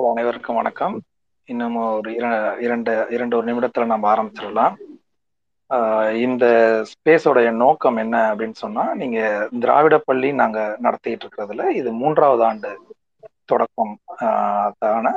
[0.00, 1.02] நண்பர்கள் அனைவருக்கும் வணக்கம்.
[1.44, 4.74] இன்னும் ஒரு இர- இரண்டு இரண்டு ஒரு நிமிடத்துல நம்ம ஆரம்பிச்சிடலாம்.
[6.12, 6.46] இந்த
[6.84, 12.80] ஸ்பேஸோடைய நோக்கம் என்ன அப்படின்னு சொன்னா நீங்க திராவிட பள்ளி நாங்க நடத்திட்டு இருக்கிறதுல இது மூன்றாவது ஆண்டு
[13.44, 13.98] தொடக்கம்
[14.78, 15.10] தான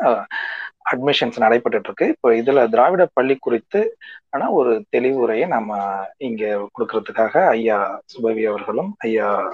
[0.92, 2.08] அட்மிஷன்ஸ் நடைபெற்றுட்டு இருக்கு.
[2.08, 3.98] இப்போ இதுல திராவிட பள்ளி குறித்து
[4.30, 9.54] ஆனா ஒரு தெளிவுரையை நம்ம இங்க கொடுக்கறதுக்காக ஐயா சுபவி அவர்களும் ஐயா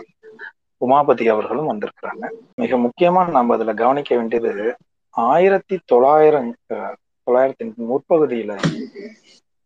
[0.87, 2.29] உமாபதி அவர்களும் வந்திருக்கிறாங்க.
[2.55, 4.75] மிக முக்கியமா நம்ம அதுல கவனிக்க வேண்டியது
[5.15, 6.49] ஆயிரத்தி தொள்ளாயிரம்
[7.27, 8.51] தொள்ளாயிரத்தி முற்பகுதியில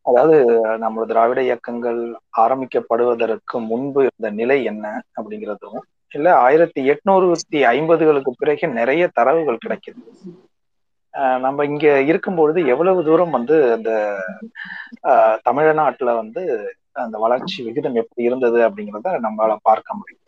[0.05, 0.37] அதாவது
[0.77, 1.99] நம்ம திராவிட இயக்கங்கள்
[2.37, 4.85] ஆரம்பிக்கப்படுவதற்கு முன்பு இருந்த நிலை என்ன
[5.17, 10.01] அப்படிங்கிறதும் இல்ல ஆயிரத்தி எட்நூறுத்தி ஐம்பதுகளுக்கு பிறகு நிறைய தரவுகள் கிடைக்குது.
[11.43, 13.91] நம்ம இங்க இருக்கும்பொழுது எவ்வளவு தூரம் வந்து அந்த
[15.45, 16.43] தமிழ்நாட்டுல வந்து
[16.95, 20.19] அந்த வளர்ச்சி விகிதம் எப்படி இருந்தது அப்படிங்கிறத நம்மளால பார்க்க முடியும்.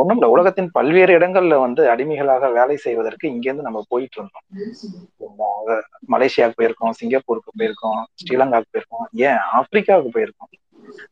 [0.00, 4.46] ஒண்ணும் இல்ல உலகத்தின் பல்வேறு இடங்கள்ல வந்து அடிமைகளாக வேலை செய்வதற்கு இங்கேருந்து நம்ம போயிட்டு இருந்தோம்.
[6.14, 10.50] மலேசியாவுக்கு போயிருக்கோம் சிங்கப்பூருக்கு போயிருக்கோம் ஸ்ரீலங்காவுக்கு போயிருக்கோம் ஏன் ஆப்பிரிக்காவுக்கு போயிருக்கோம்.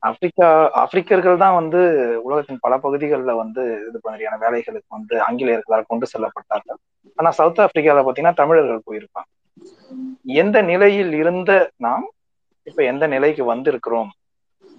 [0.00, 1.80] ஆப்பிரிக்கா ஆப்பிரிக்கர்கள் தான் வந்து
[2.22, 6.78] உலகத்தின் பல பகுதிகளில் வந்து இது மாதிரியான வேலைகளுக்கு வந்து ஆங்கிலேயர்களால் கொண்டு செல்லப்பட்டார்கள்.
[7.18, 9.28] ஆனா சவுத் ஆப்பிரிக்கால பாத்தீங்கன்னா தமிழர்கள் போயிருப்பாங்க.
[10.42, 12.06] எந்த நிலையில் இருந்த நாம்
[12.66, 14.10] இப்ப எந்த நிலைக்கு வந்திருக்கிறோம்?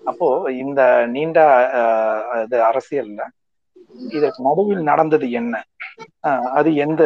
[0.04, 1.40] அப்போ இந்த நீண்ட
[1.74, 3.22] ஆஹ், இது அரசியல்ல
[4.10, 5.64] இதற்கு நடுவில் நடந்தது என்ன?
[6.28, 7.04] ஆஹ், அது எந்த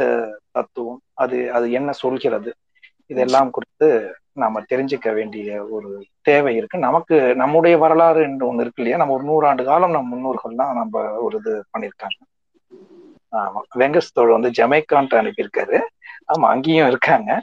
[0.52, 1.02] தத்துவம்?
[1.14, 2.54] அது அது என்ன சொல்கிறது?
[3.06, 6.78] இதெல்லாம் குறித்து நாம தெரிஞ்சுக்க வேண்டிய ஒரு தேவை இருக்கு.
[6.78, 8.98] நமக்கு நம்முடைய வரலாறு என்று ஒண்ணு இருக்கு இல்லையா?
[8.98, 12.20] நம்ம ஒரு நூறாண்டு காலம் நம்ம முன்னோர்கள்லாம் நம்ம ஒரு இது பண்ணியிருக்காங்க.
[13.32, 13.62] ஆமா.
[13.76, 15.80] வெங்கஸ் தோழ் வந்து ஜமைக்கான்ட்டு அனுப்பியிருக்காரு.
[16.28, 17.42] ஆமா அங்கேயும் இருக்காங்க.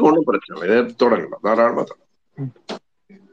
[0.00, 0.78] ஒண்ணும் பிரச்சனை இல்லை.
[0.78, 1.34] இதை தொடங்கலாம்.
[1.42, 2.44] தாராளமா தொடங்கலாம்.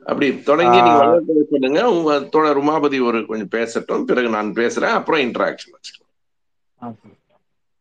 [0.05, 1.89] அப்படி தொடங்கி நீங்க சொல்லுங்க.
[1.89, 4.03] உங்க தோழர் உமாபதி ஒரு கொஞ்சம் பேசட்டும்.
[4.03, 4.89] பிறகு நான் பேசுறேன்.
[4.89, 6.11] அப்புறம் இன்டராக்ஷன் வச்சுக்கலாம்.
[6.83, 7.15] ஆ, சரி.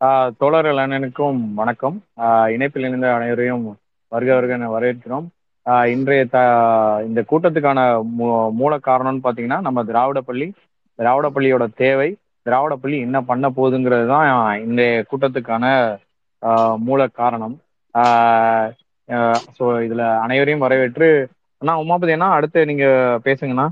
[0.05, 2.03] ஆஹ் தோழர்கள் அண்ணனுக்கும் வணக்கம்.
[2.17, 3.77] ஆஹ் இணைப்பில் இணைந்த அனைவரையும்
[4.09, 5.27] வருக வருக என வரவேற்கிறோம்.
[5.67, 6.39] ஆஹ் இன்றைய த
[7.07, 10.53] இந்த கூட்டத்துக்கான மூ மூல காரணம்னு பார்த்தீங்கன்னா நம்ம திராவிட பள்ளி
[10.95, 14.29] திராவிட பள்ளியோட தேவை திராவிட பள்ளி என்ன பண்ண போகுதுங்கிறது தான்
[14.65, 15.65] இன்றைய கூட்டத்துக்கான
[16.87, 17.55] மூல காரணம்.
[19.57, 21.09] ஸோ இதில் அனைவரையும் வரவேற்று
[21.63, 22.87] அண்ணா உமாபதி அண்ணா அடுத்து நீங்க
[23.27, 23.67] பேசுங்கண்ணா.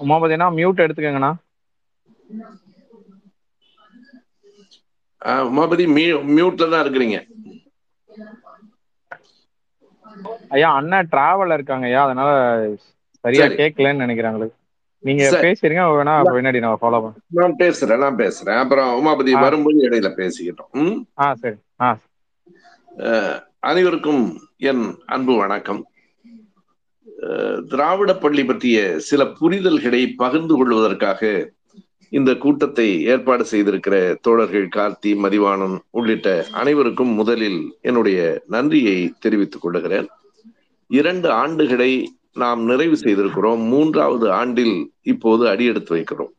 [0.00, 1.32] உமாபதி அண்ணா மியூட் எடுத்துக்கங்கண்ணா.
[5.46, 7.18] உமாபதி மியூ மியூட்ல தான் இருக்கிறீங்க.
[10.54, 12.30] ஐயா அண்ணன் டிராவல்ல இருக்காங்க ஐயா அதனால
[13.24, 13.56] சரியா சரி.
[13.58, 14.48] கேட்கலன்னு நினைக்கிறாங்களே
[15.02, 15.24] நீங்க.
[15.42, 18.58] பேசுறீங்க வேணா பின்னாடி நான் ஃபாலோ பண்ண நான் பேசுறேன் நான் பேசுறேன்.
[18.58, 19.30] அப்புறம் உமாபதி.
[19.40, 20.84] வரும்போது இடையில பேசிக்கிட்டோம்?
[21.20, 21.56] ஆ சரி.
[21.80, 21.88] ஆ.
[23.60, 24.22] அனைவருக்கும்
[24.62, 25.82] என் அன்பு வணக்கம்.
[27.68, 31.20] திராவிட பள்ளி பற்றிய சில புரிதல்களை பகிர்ந்து கொள்வதற்காக
[32.12, 40.08] இந்த கூட்டத்தை ஏற்பாடு செய்திருக்கிற தோழர்கள் கார்த்தி மதிவாணன் உள்ளிட்ட அனைவருக்கும் முதலில் என்னுடைய நன்றியை தெரிவித்துக் கொள்ளுகிறேன்
[40.90, 41.92] இரண்டு ஆண்டுகளை
[42.34, 43.66] நாம் நிறைவு செய்திருக்கிறோம்.
[43.66, 46.32] மூன்றாவது ஆண்டில் இப்போது அடியெடுத்து வைக்கிறோம்.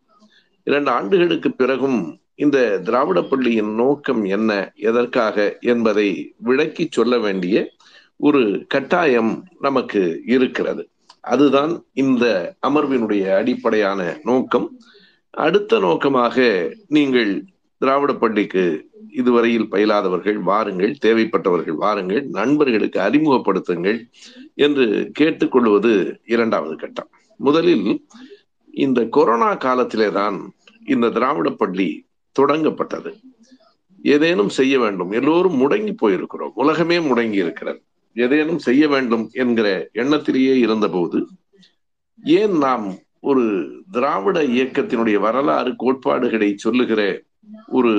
[0.64, 7.72] இரண்டு ஆண்டுகளுக்கு பிறகும் இந்த திராவிட பள்ளியின் நோக்கம் என்ன எதற்காக என்பதை விளக்கி சொல்ல வேண்டிய
[8.18, 10.90] ஒரு கட்டாயம் நமக்கு இருக்கிறது.
[11.20, 14.80] அதுதான் இந்த அமர்வினுடைய அடிப்படையான நோக்கம்.
[15.30, 17.46] அடுத்த நோக்கமாக நீங்கள்
[17.78, 24.00] திராவிட பள்ளிக்கு இதுவரையில் பயிலாதவர்கள் வாருங்கள் தேவைப்பட்டவர்கள் வாருங்கள் நண்பர்களுக்கு அறிமுகப்படுத்துங்கள்
[24.56, 27.09] என்று கேட்டுக்கொள்வது இரண்டாவது கட்டம்.
[27.38, 28.06] முதலில்
[28.72, 30.38] இந்த கொரோனா காலத்திலே தான்
[30.85, 31.90] இந்த திராவிட பள்ளி
[32.40, 33.12] தொடங்கப்பட்டது.
[34.03, 35.12] ஏதேனும் செய்ய வேண்டும்.
[35.12, 36.53] எல்லோரும் முடங்கி போயிருக்கிறோம்.
[36.53, 37.81] உலகமே முடங்கி இருக்கிறது.
[38.16, 41.28] ஏதேனும் செய்ய வேண்டும் என்கிற எண்ணத்திலேயே இருந்தபோது
[42.23, 43.44] ஏன் நாம் ஒரு
[43.91, 47.22] திராவிட இயக்கத்தினுடைய வரலாறு கோட்பாடுகளை சொல்லுகிற
[47.68, 47.94] ஒரு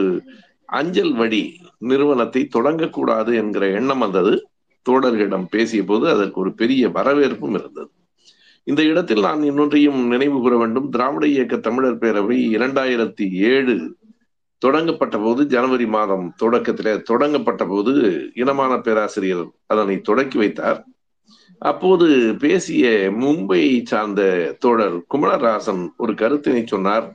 [0.79, 1.43] அஞ்சல் வழி
[1.91, 4.33] நிறுவனத்தை தொடங்கக்கூடாது என்கிற எண்ணம் வந்தது.
[4.87, 7.91] தோழர்களிடம் பேசிய போது அதற்கு ஒரு பெரிய வரவேற்பும் இருந்தது.
[8.67, 10.89] இந்த இடத்தில் நான் இன்னொன்றையும் நினைவு கூற வேண்டும்.
[10.89, 13.75] திராவிட இயக்க தமிழர் பேரவை இரண்டாயிரத்தி ஏழு
[14.63, 17.93] தொடங்கப்பட்ட போது ஜனவரி மாதம் தொடக்கத்திலே தொடங்கப்பட்ட போது
[18.35, 20.79] இனமான பேராசிரியர் அதனை தொடக்கி வைத்தார்.
[21.63, 22.07] அப்போது
[22.39, 22.87] பேசிய
[23.21, 24.23] மும்பையை சார்ந்த
[24.59, 27.07] தோழர் குமரராசன் ஒரு கருத்தினை சொன்னார்.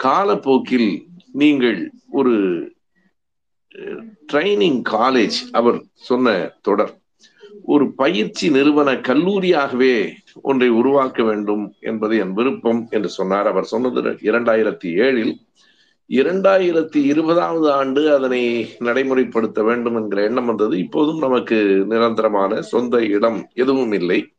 [0.00, 0.90] காலப்போக்கில்
[1.32, 1.80] நீங்கள்
[2.10, 2.34] ஒரு
[4.32, 6.98] ட்ரைனிங் காலேஜ் அவர் சொன்ன தொடர்.
[7.64, 10.12] ஒரு பயிற்சி நிறுவன கல்லூரியாகவே
[10.42, 13.46] ஒன்றை உருவாக்க வேண்டும் என்பது என் விருப்பம் என்று சொன்னார்.
[13.46, 15.32] அவர் சொன்னது இரண்டாயிரத்தி ஏழில்
[16.10, 20.78] இரண்டாயிரத்தி இருபதாவது ஆண்டு அதனை நடைமுறைப்படுத்த வேண்டும் என்கிற எண்ணம் வந்தது.
[20.78, 24.32] இப்போதும் நமக்கு நிரந்தரமான சொந்த இடம் எதுவும் இல்லை.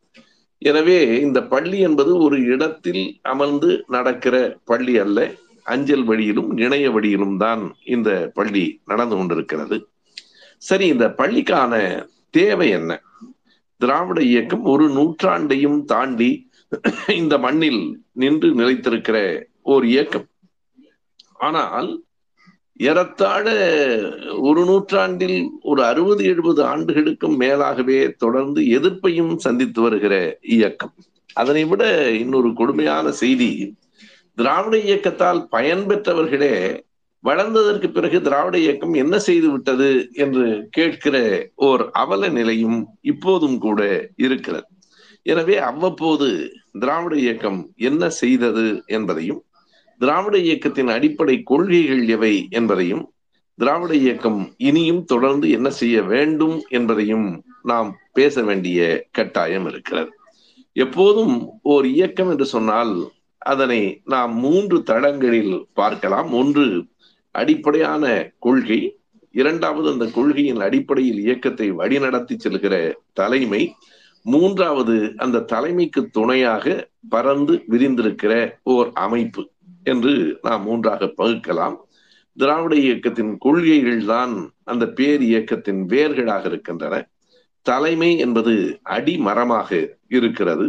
[0.57, 5.31] எனவே இந்த பள்ளி என்பது ஒரு இடத்தில் அமர்ந்து நடக்கிற பள்ளி அல்ல.
[5.63, 9.87] அஞ்சல் வழியிலும் இணைய வழியிலும் தான் இந்த பள்ளி நடந்து கொண்டிருக்கிறது.
[10.57, 13.01] சரி இந்த பள்ளிக்கான தேவை என்ன?
[13.77, 16.49] திராவிட இயக்கம் ஒரு நூற்றாண்டையும் தாண்டி
[17.07, 20.27] இந்த மண்ணில் நின்று நிலைத்திருக்கிற ஓர் இயக்கம்.
[21.37, 22.03] ஆனால்
[22.77, 23.45] ஏறத்தாழ
[24.37, 30.93] ஒரு நூற்றாண்டில் ஒரு அறுபது எழுபது ஆண்டுகளுக்கும் மேலாகவே தொடர்ந்து எதிர்ப்பையும் சந்தித்து வருகிற இயக்கம்.
[31.33, 33.75] அதனை விட இன்னொரு கொடுமையான செய்தி
[34.37, 36.55] திராவிட இயக்கத்தால் பயன்பெற்றவர்களே
[37.23, 41.15] வளர்ந்ததற்கு பிறகு திராவிட இயக்கம் என்ன செய்து விட்டது என்று கேட்கிற
[41.55, 43.81] ஓர் அவல நிலையும் இப்போதும் கூட
[44.17, 44.67] இருக்கிறது.
[45.25, 46.27] எனவே அவ்வப்போது
[46.79, 49.41] திராவிட இயக்கம் என்ன செய்தது என்பதையும்
[50.01, 53.03] திராவிட இயக்கத்தின் அடிப்படை கொள்கைகள் எவை என்பதையும்
[53.59, 57.27] திராவிட இயக்கம் இனியும் தொடர்ந்து என்ன செய்ய வேண்டும் என்பதையும்
[57.63, 60.11] நாம் பேச வேண்டிய கட்டாயம் இருக்கிறது.
[60.75, 62.93] எப்போதும் ஓர் இயக்கம் என்று சொன்னால்
[63.41, 66.31] அதனை நாம் மூன்று தளங்களில் பார்க்கலாம்.
[66.31, 66.65] ஒன்று
[67.31, 68.79] அடிப்படையான கொள்கை.
[69.31, 72.75] இரண்டாவது அந்த கொள்கையின் அடிப்படையில் இயக்கத்தை வழிநடத்தி செல்கிற
[73.13, 73.75] தலைமை.
[74.23, 78.33] மூன்றாவது அந்த தலைமைக்கு துணையாக பறந்து விரிந்திருக்கிற
[78.63, 79.43] ஓர் அமைப்பு
[79.83, 81.77] என்று நாம் மூன்றாக பகுக்கலாம்.
[82.37, 86.95] திராவிட இயக்கத்தின் கொள்கைகள் தான் அந்த பேர் இயக்கத்தின் வேர்களாக இருக்கின்றன.
[87.61, 90.67] தலைமை என்பது அடிமரமாக இருக்கிறது.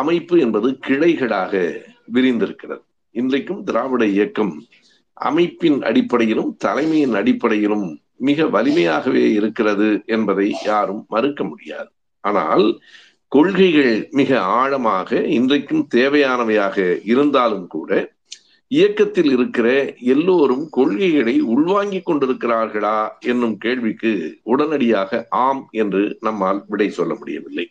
[0.00, 1.52] அமைப்பு என்பது கிளைகளாக
[2.14, 2.82] விரிந்திருக்கிறது.
[3.14, 4.54] இன்றைக்கும் திராவிட இயக்கம்
[5.16, 7.86] அமைப்பின் அடிப்படையிலும் தலைமையின் அடிப்படையிலும்
[8.28, 11.90] மிக வலிமையாகவே இருக்கிறது என்பதை யாரும் மறுக்க முடியாது.
[12.24, 12.66] ஆனால்
[13.32, 16.76] கொள்கைகள் மிக ஆழமாக இன்றைக்கும் தேவையானவையாக
[17.12, 17.90] இருந்தாலும் கூட
[18.70, 19.68] இயக்கத்தில் இருக்கிற
[20.14, 24.12] எல்லோரும் கொள்கைகளை உள்வாங்கிக் கொண்டிருக்கிறார்களா என்னும் கேள்விக்கு
[24.42, 27.66] உடனடியாக ஆம் என்று நம்மால் விடை சொல்ல முடியவில்லை.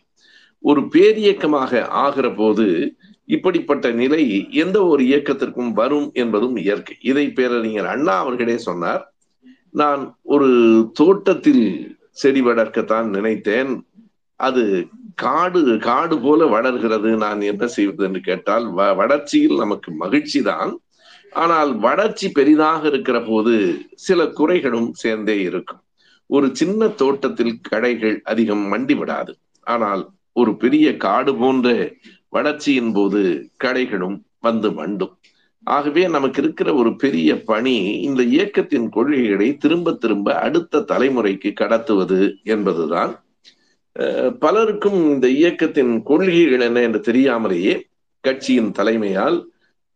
[0.68, 2.66] ஒரு பேரியக்கமாக ஆகிற போது
[3.28, 4.22] இப்படிப்பட்ட நிலை
[4.62, 6.96] எந்த ஒரு இயக்கத்திற்கும் வரும் என்பதும் இயற்கை.
[7.10, 9.02] இதை பேரறிஞர் அண்ணா அவர்களே சொன்னார்.
[9.74, 10.02] நான்
[10.34, 10.48] ஒரு
[10.92, 11.64] தோட்டத்தில்
[12.22, 13.72] செடி வளர்க்கத்தான் நினைத்தேன்.
[14.40, 14.62] அது
[15.24, 17.10] காடு காடு போல வளர்கிறது.
[17.24, 18.66] நான் என்ன செய்வது என்று கேட்டால்
[19.00, 20.72] வளர்ச்சியில் நமக்கு மகிழ்ச்சி தான்
[21.44, 23.54] ஆனால் வளர்ச்சி பெரிதாக இருக்கிற போது
[24.06, 25.80] சில குறைகளும் சேர்ந்தே இருக்கும்.
[26.30, 29.32] ஒரு சின்ன தோட்டத்தில் கடைகள் அதிகம் மண்டி விடாது
[29.66, 30.04] ஆனால்
[30.36, 31.68] ஒரு பெரிய காடு போன்ற
[32.28, 33.22] வளர்ச்சியின் போது
[33.64, 35.14] கடைகளும் வந்து மண்டும்
[35.66, 42.20] ஆகவே நமக்கு இருக்கிற ஒரு பெரிய பணி இந்த இயக்கத்தின் கொள்கைகளை திரும்ப திரும்ப அடுத்த தலைமுறைக்கு கடத்துவது
[42.54, 43.12] என்பதுதான்.
[44.38, 47.74] பலருக்கும் இந்த இயக்கத்தின் கொள்கைகள் என்ன என்று தெரியாமலேயே
[48.24, 49.38] கட்சியின் தலைமையால்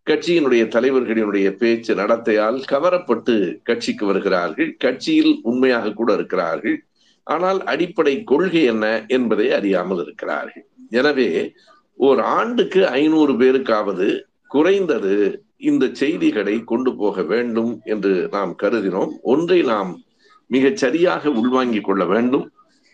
[0.06, 4.70] கட்சியினுடைய தலைவர்களினுடைய பேச்சு நடத்தையால் கவரப்பட்டு கட்சிக்கு வருகிறார்கள்.
[4.78, 6.76] கட்சியில் உண்மையாக கூட இருக்கிறார்கள்.
[7.30, 8.86] ஆனால் அடிப்படை கொள்கை என்ன
[9.16, 10.64] என்பதை அறியாமல் இருக்கிறார்கள்.
[11.00, 11.30] எனவே
[12.00, 14.08] ஒரு ஆண்டுக்கு ஐநூறு பேருக்காவது
[14.46, 15.14] குறைந்தது
[15.70, 19.12] இந்த செய்திகளை கொண்டு போக வேண்டும் என்று நாம் கருதினோம்.
[19.32, 19.90] ஒன்றை நாம்
[20.50, 22.46] மிகச் சரியாக உள்வாங்கிக் கொள்ள வேண்டும்.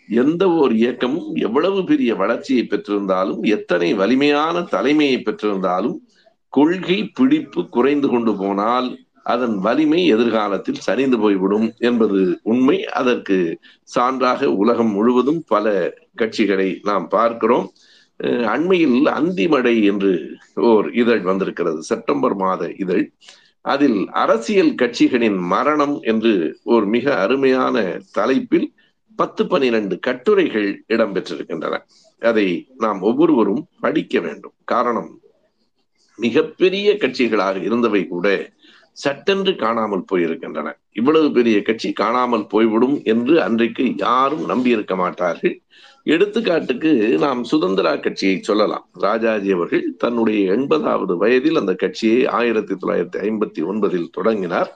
[0.09, 5.97] எந்த ஒரு இயக்கமும் எவ்வளவு பெரிய வளர்ச்சியை பெற்றிருந்தாலும் எத்தனை வலிமையான தலைமையை பெற்றிருந்தாலும்
[6.53, 8.89] கொள்கை பிடிப்பு குறைந்து கொண்டு போனால்
[9.33, 12.77] அதன் வலிமை எதிர்காலத்தில் சரிந்து போய்விடும் என்பது உண்மை.
[13.01, 13.37] அதற்கு
[13.95, 15.75] சான்றாக உலகம் முழுவதும் பல
[16.19, 17.67] கட்சிகளை நாம் பார்க்கிறோம்.
[18.55, 20.13] அண்மையில் அந்திமடை என்று
[20.71, 21.81] ஓர் இதழ் வந்திருக்கிறது.
[21.83, 23.05] செப்டம்பர் மாத இதழ்.
[23.65, 26.33] அதில் அரசியல் கட்சிகளின் மரணம் என்று
[26.65, 27.77] ஒரு மிக அருமையான
[28.13, 28.69] தலைப்பில்
[29.17, 31.75] பத்து பனிரெண்டு கட்டுரைகள் இடம்பெற்றிருக்கின்றன.
[32.23, 34.57] அதை நாம் ஒவ்வொருவரும் படிக்க வேண்டும்.
[34.65, 35.11] காரணம்
[36.19, 38.27] மிகப்பெரிய கட்சிகளாக இருந்தவை கூட
[39.05, 40.69] சட்டென்று காணாமல் போயிருக்கின்றன.
[40.93, 45.55] இவ்வளவு பெரிய கட்சி காணாமல் போய்விடும் என்று அன்றைக்கு யாரும் நம்பியிருக்க மாட்டார்கள்.
[46.05, 48.85] எடுத்துக்காட்டுக்கு நாம் சுதந்திரா கட்சியை சொல்லலாம்.
[48.93, 54.71] ராஜாஜி அவர்கள் தன்னுடைய எண்பதாவது வயதில் அந்த கட்சியை ஆயிரத்தி தொள்ளாயிரத்தி ஐம்பத்தி ஒன்பதில் தொடங்கினார்.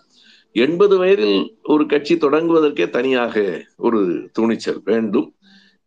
[0.53, 3.45] எண்பது வயதில் ஒரு கட்சி தொடங்குவதற்கே தனியாக
[3.77, 4.00] ஒரு
[4.33, 5.29] துணிச்சல் வேண்டும்.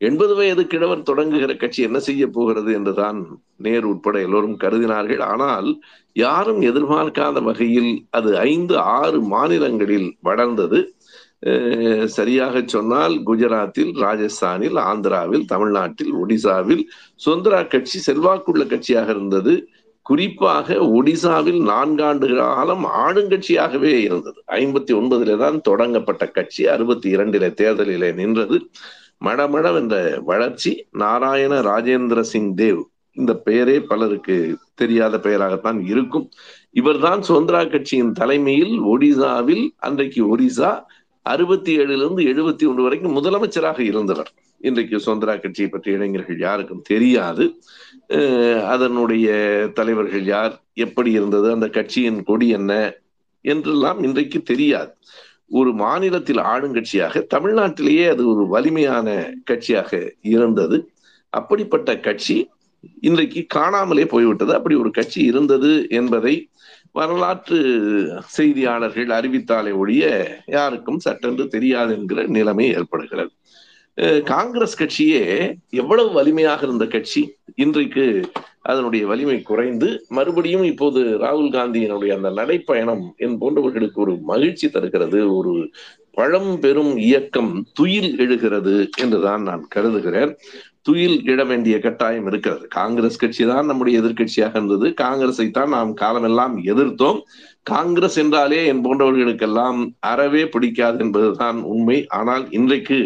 [0.01, 3.19] எண்பது வயது கிழவர் தொடங்குகிற கட்சி என்ன செய்ய போகிறது என்றுதான்
[3.65, 5.21] நேரு உட்பட எல்லோரும் கருதினார்கள்.
[5.31, 5.69] ஆனால்
[6.15, 10.79] யாரும் எதிர்பார்க்காத வகையில் அது ஐந்து ஆறு மாநிலங்களில் வளர்ந்தது.
[12.07, 16.83] சரியாக சொன்னால் குஜராத்தில் ராஜஸ்தானில் ஆந்திராவில் தமிழ்நாட்டில் ஒடிசாவில்
[17.25, 19.53] சுந்தரா கட்சி செல்வாக்குள்ள கட்சியாக இருந்தது.
[20.05, 24.39] குறிப்பாக ஒடிசாவில் நான்காண்டு காலம் ஆளுங்கட்சியாகவே இருந்தது.
[24.59, 28.57] ஐம்பத்தி ஒன்பதுல தான் தொடங்கப்பட்ட கட்சி அறுபத்தி இரண்டில தேர்தலிலே நின்றது.
[29.25, 29.95] மடமடம் என்ற
[30.31, 30.71] வளர்ச்சி
[31.03, 32.81] நாராயண ராஜேந்திர சிங் தேவ்.
[33.17, 34.35] இந்த பெயரே பலருக்கு
[34.81, 36.25] தெரியாத பெயராகத்தான் இருக்கும்.
[36.71, 40.71] இவர்தான் சுதந்திரா கட்சியின் தலைமையில் ஒடிசாவில் அன்றைக்கு ஒரிசா
[41.25, 44.31] அறுபத்தி ஏழுல இருந்து எழுபத்தி ஒன்று வரைக்கும் முதலமைச்சராக இருந்தவர்.
[44.67, 47.45] இன்றைக்கு சுதந்திரா கட்சியை பற்றிய இளைஞர்கள் யாருக்கும் தெரியாது.
[48.73, 49.27] அதனுடைய
[49.73, 50.53] தலைவர்கள் யார்
[50.85, 52.73] எப்படி இருந்தது அந்த கட்சியின் கொடி என்ன
[53.45, 54.91] என்றெல்லாம் இன்றைக்கு தெரியாது.
[55.49, 60.93] ஒரு மாநிலத்தில் ஆளுங்கட்சியாக தமிழ்நாட்டிலேயே அது ஒரு வலிமையான கட்சியாக இருந்தது.
[61.29, 62.49] அப்படிப்பட்ட கட்சி
[63.01, 64.53] இன்றைக்கு காணாமலே போய்விட்டது.
[64.53, 66.49] அப்படி ஒரு கட்சி இருந்தது என்பதை
[66.91, 67.59] வரலாற்று
[68.37, 70.03] செய்தியாளர்கள் அறிவித்தாலே ஒழிய
[70.45, 73.31] யாருக்கும் சட்டென்று தெரியாது என்கிற நிலைமை ஏற்படுகிறது.
[74.25, 75.23] காங்கிரஸ் கட்சியே
[75.69, 77.21] எவ்வளவு வலிமையாக இருந்த கட்சி
[77.55, 78.05] இன்றைக்கு
[78.61, 85.53] அதனுடைய வலிமை குறைந்து மறுபடியும் இப்போது ராகுல் காந்தியினுடைய அந்த நடைப்பயணம் என் போன்றவர்களுக்கு ஒரு மகிழ்ச்சி தருகிறது ஒரு
[86.11, 90.33] பழம் பெரும் இயக்கம் துயில் எழுகிறது என்றுதான் நான் கருதுகிறேன்.
[90.81, 92.65] துயில் இட வேண்டிய கட்டாயம் இருக்கிறது.
[92.67, 94.87] காங்கிரஸ் கட்சி தான் நம்முடைய எதிர்கட்சியாக இருந்தது.
[94.93, 97.19] காங்கிரஸை தான் நாம் காலமெல்லாம் எதிர்த்தோம்.
[97.63, 101.97] காங்கிரஸ் என்றாலே என் போன்றவர்களுக்கெல்லாம் அறவே பிடிக்காது என்பதுதான் உண்மை.
[102.07, 102.97] ஆனால் இன்றைக்கு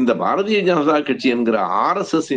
[0.00, 2.30] இந்த பாரதிய ஜனதா கட்சி என்கிற ஆர் எஸ் எஸ்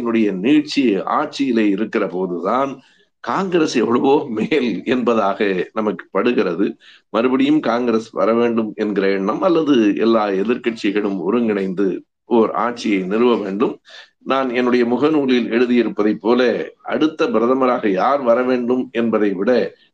[0.46, 0.84] நீட்சி
[1.20, 2.74] ஆட்சியிலே இருக்கிற போதுதான்
[3.24, 6.66] காங்கிரஸ் எவ்வளவோ மேல் என்பதாக நமக்கு படுகிறது.
[7.10, 11.88] மறுபடியும் காங்கிரஸ் வர வேண்டும் என்கிற எண்ணம் அல்லது எல்லா எதிர்கட்சிகளும் ஒருங்கிணைந்து
[12.26, 13.74] ஓர் ஆட்சியை நிறுவ வேண்டும்.
[14.32, 16.42] நான் என்னுடைய முகநூலில் எழுதியிருப்பதை போல
[16.94, 19.52] அடுத்த பிரதமராக யார் வர வேண்டும் என்பதை விட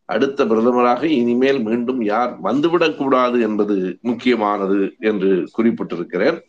[0.09, 6.39] அடுத்த பிரதமராக இனிமேல் மீண்டும் யார் வந்துவிடக்கூடாது என்பது முக்கியமானது என்று குறிப்பிட்டிருக்கிறேன்.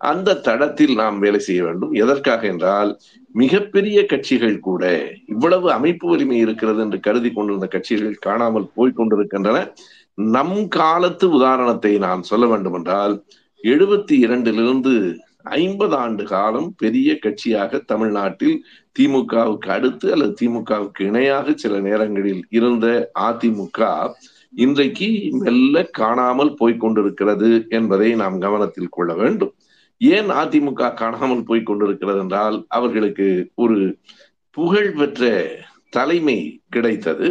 [0.00, 1.92] அந்த தடத்தில் நாம் வேலை செய்ய வேண்டும்.
[2.02, 2.90] எதற்காக என்றால்
[3.34, 4.84] மிகப்பெரிய கட்சிகள் கூட
[5.26, 9.58] இவ்வளவு அமைப்பு வலிமை இருக்கிறது என்று கருதி கொண்டிருந்த கட்சிகள் காணாமல் போய்கொண்டிருக்கின்றன
[10.36, 13.14] நம் காலத்து உதாரணத்தை நான் சொல்ல வேண்டும் என்றால்
[13.64, 14.94] எழுபத்தி இரண்டிலிருந்து
[15.60, 18.56] ஐம்பது ஆண்டு காலம் பெரிய கட்சியாக தமிழ்நாட்டில்
[18.96, 22.86] திமுகவுக்கு அடுத்து அல்லது திமுகவுக்கு இணையாக சில நேரங்களில் இருந்த
[23.20, 23.88] அதிமுக
[24.64, 25.08] இன்றைக்கு
[25.42, 29.52] மெல்ல காணாமல் போய்கொண்டிருக்கிறது என்பதை நாம் கவனத்தில் கொள்ள வேண்டும்.
[30.00, 33.28] ஏன் அதிமுக காணாமல் போய் கொண்டிருக்கிறது என்றால் அவர்களுக்கு
[33.64, 33.78] ஒரு
[34.56, 35.28] புகழ் பெற்ற
[35.96, 36.38] தலைமை
[36.74, 37.28] கிடைத்தது.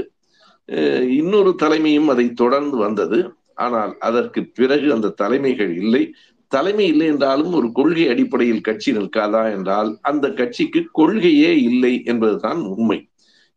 [1.20, 3.20] இன்னொரு தலைமையும் அதை தொடர்ந்து வந்தது.
[3.66, 6.04] ஆனால் அதற்கு பிறகு அந்த தலைமைகள் இல்லை.
[6.52, 13.00] தலைமை இல்லை என்றாலும் ஒரு கொள்கை அடிப்படையில் கட்சி நிற்காதா என்றால் அந்த கட்சிக்கு கொள்கையே இல்லை என்பதுதான் உண்மை.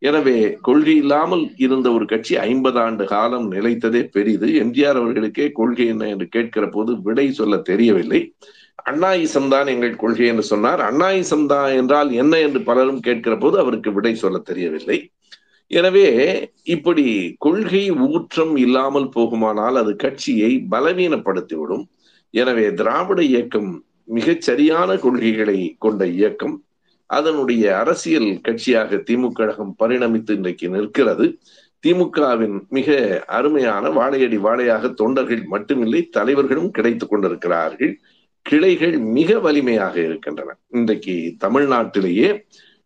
[0.03, 4.49] எனவே கொள்கை இல்லாமல் இருந்த ஒரு கட்சி ஐம்பது ஆண்டு காலம் நிலைத்ததே பெரிது.
[4.63, 8.21] எம்ஜிஆர் அவர்களுக்கே கொள்கை என்ன என்று கேட்கிற போது விடை சொல்ல தெரியவில்லை.
[8.87, 10.81] அண்ணாயிசம் தான் எங்கள் கொள்கை என்று சொன்னார்.
[10.81, 14.99] அண்ணாயிசம் தான் என்றால் என்ன என்று பலரும் கேட்கிற போது அவருக்கு விடை சொல்ல தெரியவில்லை.
[15.71, 16.09] எனவே
[16.75, 17.05] இப்படி
[17.39, 21.85] கொள்கை ஊற்றம் இல்லாமல் போகுமானால் அது கட்சியை பலவீனப்படுத்திவிடும்.
[22.35, 23.71] எனவே திராவிட இயக்கம்
[24.05, 26.57] மிகச் சரியான கொள்கைகளை கொண்ட இயக்கம்.
[27.07, 31.27] அதனுடைய அரசியல் கட்சியாக திமுக கழகம் பரிணமித்து இன்றைக்கு நிற்கிறது.
[31.85, 32.97] திமுகவின் மிக
[33.27, 37.93] அருமையான வாழையடி வாழையாக தொண்டர்கள் மட்டுமில்லை தலைவர்களும் கிடைத்துக் கொண்டிருக்கிறார்கள்.
[38.43, 40.57] கிளைகள் மிக வலிமையாக இருக்கின்றன.
[40.69, 42.41] இன்றைக்கு தமிழ்நாட்டிலேயே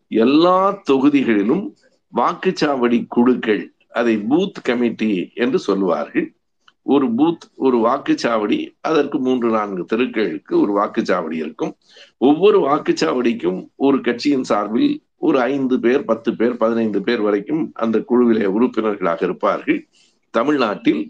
[0.09, 1.73] எல்லா தொகுதிகளிலும்
[2.17, 6.35] வாக்குச்சாவடி குழுக்கள் அதை பூத் கமிட்டி என்று சொல்லுவார்கள்.
[6.83, 11.77] ஒரு பூத் ஒரு வாக்குச்சாவடி அதற்கு மூன்று நான்கு தெருக்களுக்கு ஒரு வாக்குச்சாவடி இருக்கும்.
[12.19, 18.45] ஒவ்வொரு வாக்குச்சாவடிக்கும் ஒரு கட்சியின் சார்பில் ஒரு ஐந்து பேர் பத்து பேர் பதினைந்து பேர் வரைக்கும் அந்த குழுவிலே
[18.45, 19.89] உறுப்பினர்களாக இருப்பார்கள்.
[20.31, 21.03] தமிழ்நாட்டில்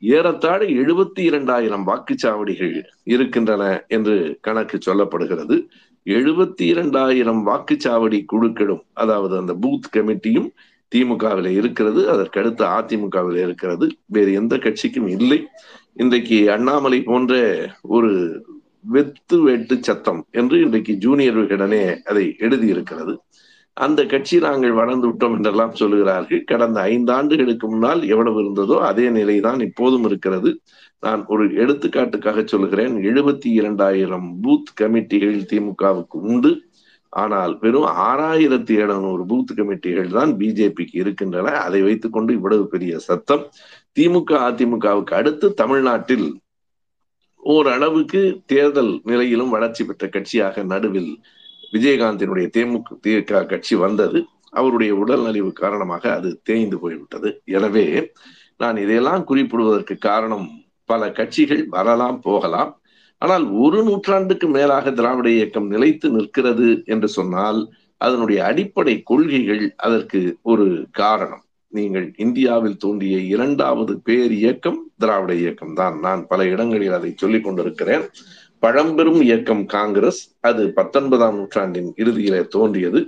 [0.00, 5.66] ஏறத்தாழ எழுபத்தி இரண்டாயிரம் வாக்குச்சாவடிகள் இருக்கின்றன என்று கணக்கு சொல்லப்படுகிறது.
[6.04, 10.48] எழுபத்தி இரண்டாயிரம் வாக்குச்சாவடி குழுக்களும் அதாவது அந்த பூத் கமிட்டியும்
[10.94, 12.12] திமுகவில் இருக்கிறது.
[12.12, 13.90] அதற்கடுத்து அதிமுகவில் இருக்கிறது.
[14.06, 15.46] வேறு எந்த கட்சிக்கும் இல்லை.
[15.92, 17.34] இன்றைக்கு அண்ணாமலை போன்ற
[17.82, 18.44] ஒரு
[18.92, 23.20] வெத்து வெட்டு சத்தம் என்று இன்றைக்கு ஜூனியர் விகடனே அதை எழுதியிருக்கிறது.
[23.76, 26.44] அந்த கட்சி நாங்கள் வளர்ந்து விட்டோம் என்றெல்லாம் சொல்லுகிறார்கள்.
[26.44, 30.60] கடந்த ஐந்து ஆண்டுகளுக்கு முன்னால் எவ்வளவு இருந்ததோ அதே நிலைதான் இப்போதும் இருக்கிறது.
[30.98, 32.96] நான் ஒரு எடுத்துக்காட்டுக்காக சொல்லுகிறேன்.
[32.96, 36.68] எழுபத்தி இரண்டாயிரம் பூத் கமிட்டிகள் திமுகவுக்கு உண்டு.
[37.08, 41.50] ஆனால் வெறும் ஆறாயிரத்தி எழுநூறு பூத் கமிட்டிகள் தான் பிஜேபிக்கு இருக்கின்றன.
[41.50, 43.48] அதை வைத்துக்கொண்டு இவ்வளவு பெரிய சத்தம்.
[43.98, 46.40] திமுக அதிமுகவுக்கு அடுத்து தமிழ்நாட்டில்
[47.42, 51.12] ஓரளவுக்கு தேர்தல் நிலையிலும் வளர்ச்சி பெற்ற கட்சியாக நடுவில்
[51.72, 54.20] விஜயகாந்தினுடைய தேமுக திமுக கட்சி வந்தது.
[54.50, 57.30] அவருடைய உடல்நலிவு காரணமாக அது தேய்ந்து போய்விட்டது.
[57.56, 58.12] எனவே
[58.56, 60.48] நான் இதையெல்லாம் குறிப்பிடுவதற்கு காரணம்
[60.84, 62.72] பல கட்சிகள் வரலாம் போகலாம்.
[63.18, 67.60] ஆனால் ஒரு நூற்றாண்டுக்கு மேலாக திராவிட இயக்கம் நிலைத்து நிற்கிறது என்று சொன்னால்
[67.96, 71.44] அதனுடைய அடிப்படை கொள்கைகள் அதற்கு ஒரு காரணம்.
[71.72, 78.04] நீங்கள் இந்தியாவில் தோன்றிய இரண்டாவது பேர் இயக்கம் திராவிட இயக்கம் தான் நான் பல இடங்களில் அதை சொல்லிக் கொண்டிருக்கிறேன்.
[78.60, 83.00] பழம்பெரும் இயக்கம் காங்கிரஸ் அது பத்தொன்பதாம் நூற்றாண்டின் இறுதியில தோன்றியது.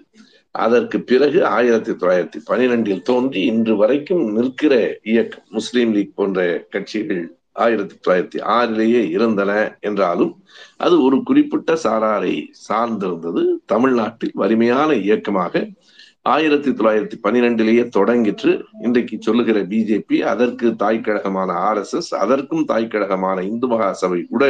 [0.55, 7.95] அதற்கு பிறகு ஆயிரத்தி தொள்ளாயிரத்தி பனிரெண்டில் தோன்றி இன்று வரைக்கும் நிற்கிற இயக்கம் முஸ்லீம் லீக் போன்ற கட்சிகள் ஆயிரத்தி
[7.97, 10.33] தொள்ளாயிரத்தி ஆறிலேயே இருந்தன என்றாலும்
[10.77, 12.35] அது ஒரு குறிப்பிட்ட சாராரை
[12.69, 13.43] சார்ந்திருந்தது.
[13.67, 15.65] தமிழ்நாட்டில் வலிமையான இயக்கமாக
[16.31, 18.53] ஆயிரத்தி தொள்ளாயிரத்தி பனிரெண்டிலேயே தொடங்கிற்று.
[18.87, 24.45] இன்றைக்கு சொல்லுகிற பிஜேபி அதற்கு தாய்க்கழகமான ஆர் எஸ் எஸ் அதற்கும் தாய்க்கழகமான இந்து மகாசபை கூட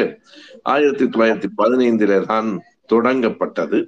[0.74, 2.50] ஆயிரத்தி தொள்ளாயிரத்தி பதினைந்திலே தான்
[2.92, 3.80] தொடங்கப்பட்டது.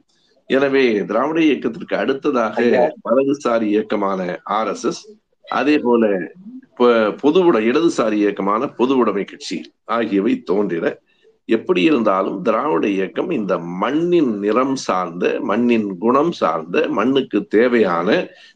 [0.51, 2.57] எனவே திராவிட இயக்கத்திற்கு அடுத்ததாக
[3.09, 5.05] வலதுசாரி இயக்கமான ஆர் எஸ் எஸ்
[5.45, 6.05] அதே போல
[7.23, 9.59] பொதுவுட இடதுசாரி இயக்கமான பொது உடைமை கட்சி
[9.97, 10.87] ஆகியவை தோன்றின.
[11.49, 18.09] எப்படி இருந்தாலும் திராவிட இயக்கம் இந்த மண்ணின் நிறம் சார்ந்த மண்ணின் குணம் சார்ந்த மண்ணுக்கு தேவையான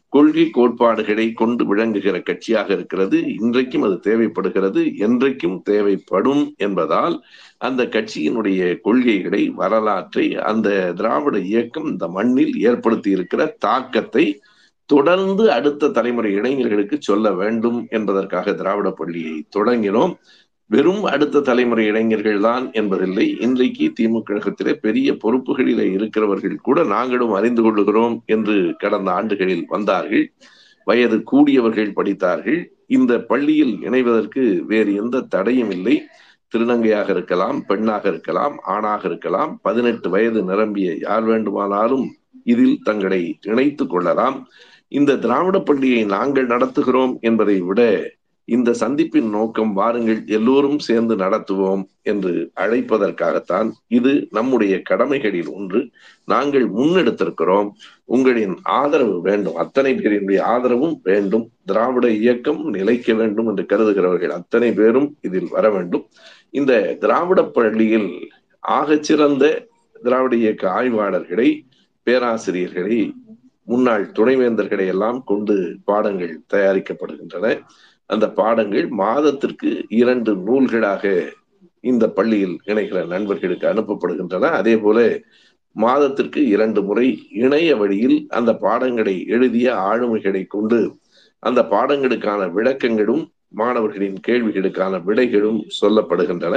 [0.09, 3.17] கொள்கை கோட்பாடுகளை கொண்டு விளங்குகிற கட்சியாக இருக்கிறது.
[3.39, 4.81] இன்றைக்கும் அது தேவைப்படுகிறது.
[4.97, 7.15] என்றைக்கும் தேவைப்படும் என்பதால்
[7.57, 14.25] அந்த கட்சியினுடைய கொள்கைகளை வரலாற்றை அந்த திராவிட இயக்கம் இந்த மண்ணில் ஏற்படுத்தி இருக்கிற தாக்கத்தை
[14.89, 20.13] தொடர்ந்து அடுத்த தலைமுறை இளைஞர்களுக்கு சொல்ல வேண்டும் என்பதற்காக திராவிட பள்ளியை தொடங்கினோம்.
[20.71, 23.37] வெறும் அடுத்த தலைமுறை இளைஞர்கள் தான் என்பதில்லை.
[23.39, 30.33] இன்றைக்கு திமுக கழகத்திலே பெரிய பொறுப்புகளிலே இருக்கிறவர்கள் கூட நாங்களும் அறிந்து கொள்ளுகிறோம் என்று கடந்த ஆண்டுகளில் வந்தார்கள்.
[30.83, 32.73] வயது கூடியவர்கள் படித்தார்கள்.
[32.87, 36.07] இந்த பள்ளியில் இணைவதற்கு வேறு எந்த தடையும் இல்லை.
[36.51, 39.59] திருநங்கையாக இருக்கலாம் பெண்ணாக இருக்கலாம் ஆணாக இருக்கலாம்.
[39.61, 44.47] பதினெட்டு வயது நிரம்பிய யார் வேண்டுமானாலும் இதில் தங்களை இணைத்துக் கொள்ளலாம்.
[44.87, 47.81] இந்த திராவிட பள்ளியை நாங்கள் நடத்துகிறோம் என்பதை விட
[48.49, 55.81] இந்த சந்திப்பின் நோக்கம் வாருங்கள் எல்லோரும் சேர்ந்து நடத்துவோம் என்று அழைப்பதற்காகத்தான் இது நம்முடைய கடமைகளில் ஒன்று.
[56.25, 57.69] நாங்கள் முன்னெடுத்திருக்கிறோம்.
[58.05, 59.55] உங்களின் ஆதரவு வேண்டும்.
[59.55, 61.49] அத்தனை பேரினுடைய ஆதரவும் வேண்டும்.
[61.65, 66.05] திராவிட இயக்கம் நிலைக்க வேண்டும் என்று கருதுகிறவர்கள் அத்தனை பேரும் இதில் வர வேண்டும்.
[66.49, 68.11] இந்த திராவிட பள்ளியில்
[68.67, 69.67] ஆகச்சிறந்த
[70.03, 71.49] திராவிட இயக்க ஆய்வாளர்களை
[72.05, 73.11] பேராசிரியர்களை
[73.63, 77.59] முன்னாள் துணைவேந்தர்களை எல்லாம் கொண்டு பாடங்கள் தயாரிக்கப்படுகின்றன.
[78.09, 79.69] அந்த பாடங்கள் மாதத்திற்கு
[80.01, 81.03] இரண்டு நூல்களாக
[81.83, 84.45] இந்த பள்ளியில் இணைகிற நண்பர்களுக்கு அனுப்பப்படுகின்றன.
[84.59, 84.99] அதே போல
[85.75, 87.07] மாதத்திற்கு இரண்டு முறை
[87.43, 90.79] இணைய வழியில் அந்த பாடங்களை எழுதிய ஆளுமைகளை கொண்டு
[91.43, 93.21] அந்த பாடங்களுக்கான விளக்கங்களும்
[93.59, 96.55] மாணவர்களின் கேள்விகளுக்கான விடைகளும் சொல்லப்படுகின்றன.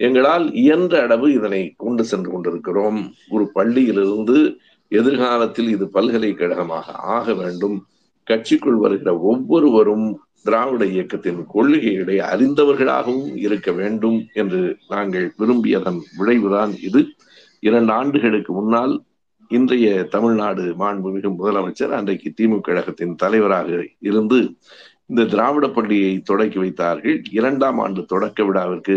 [0.00, 3.00] எங்களால் இயன்ற அளவு இதனை கொண்டு சென்று கொண்டிருக்கிறோம்.
[3.30, 4.38] ஒரு பள்ளியிலிருந்து
[4.92, 7.76] எதிர்காலத்தில் இது பல்கலைக்கழகமாக ஆக வேண்டும்.
[8.30, 17.06] கட்சிக்குள் வருகிற ஒவ்வொருவரும் திராவிட இயக்கத்தின் கொள்கைகளை அறிந்தவர்களாகவும் இருக்க வேண்டும் என்று நாங்கள் விரும்பியதன் விளைவுதான் இது.
[17.60, 19.02] இரண்டு ஆண்டுகளுக்கு முன்னால்
[19.48, 24.56] இன்றைய தமிழ்நாடு மாண்புமிகு முதலமைச்சர் அன்றைக்கு திமுக கழகத்தின் தலைவராக இருந்து
[25.06, 27.22] இந்த திராவிட பள்ளியை தொடக்கி வைத்தார்கள்.
[27.30, 28.96] இரண்டாம் ஆண்டு தொடக்க விழாவிற்கு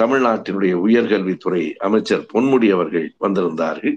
[0.00, 3.96] தமிழ்நாட்டினுடைய உயர்கல்வித்துறை அமைச்சர் பொன்முடி அவர்கள் வந்திருந்தார்கள்.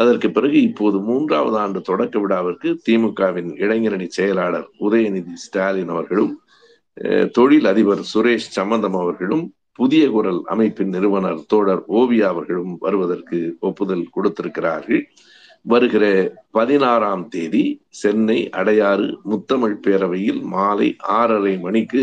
[0.00, 6.34] அதற்கு பிறகு இப்போது மூன்றாவது ஆண்டு தொடக்க விழாவிற்கு திமுகவின் இளைஞரணி செயலாளர் உதயநிதி ஸ்டாலின் அவர்களும்
[7.32, 9.44] தொழில் அதிபர் சுரேஷ் சம்பந்தம் அவர்களும்
[9.78, 15.02] புதிய குரல் அமைப்பின் நிறுவனர் தோழர் ஓவியா அவர்களும் வருவதற்கு ஒப்புதல் கொடுத்திருக்கிறார்கள்.
[15.64, 16.04] வருகிற
[16.50, 17.62] பதினாறாம் தேதி
[18.00, 22.02] சென்னை அடையாறு முத்தமிழ் பேரவையில் மாலை ஆறரை மணிக்கு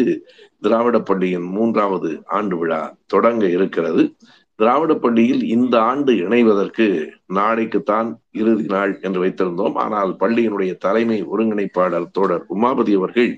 [0.62, 4.04] திராவிட பள்ளியின் மூன்றாவது ஆண்டு விழா தொடங்க இருக்கிறது.
[4.60, 6.86] திராவிட பள்ளியில் இந்த ஆண்டு இணைவதற்கு
[7.38, 8.10] நாளைக்குத்தான்
[8.42, 9.76] இறுதி நாள் என்று வைத்திருந்தோம்.
[9.84, 13.32] ஆனால் பள்ளியினுடைய தலைமை ஒருங்கிணைப்பாளர் தோழர் உமாபதி அவர்கள்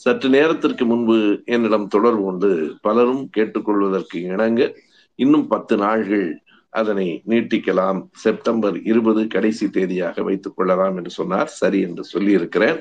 [0.00, 1.16] சற்று நேரத்திற்கு முன்பு
[1.54, 2.50] என்னிடம் தொடர்பு கொண்டு
[2.86, 4.60] பலரும் கேட்டுக்கொள்வதற்கு இணங்க
[5.18, 6.28] இன்னும் பத்து நாள்கள்
[6.72, 8.00] அதனை நீட்டிக்கலாம்.
[8.24, 11.50] செப்டம்பர் இருபது கடைசி தேதியாக வைத்துக் கொள்ளலாம் என்று சொன்னார்.
[11.60, 12.78] சரி என்று சொல்லியிருக்கிறேன்.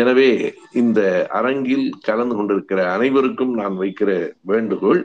[0.00, 0.30] எனவே
[0.82, 1.00] இந்த
[1.38, 4.10] அரங்கில் கலந்து கொண்டிருக்கிற அனைவருக்கும் நான் வைக்கிற
[4.50, 5.00] வேண்டுகோள்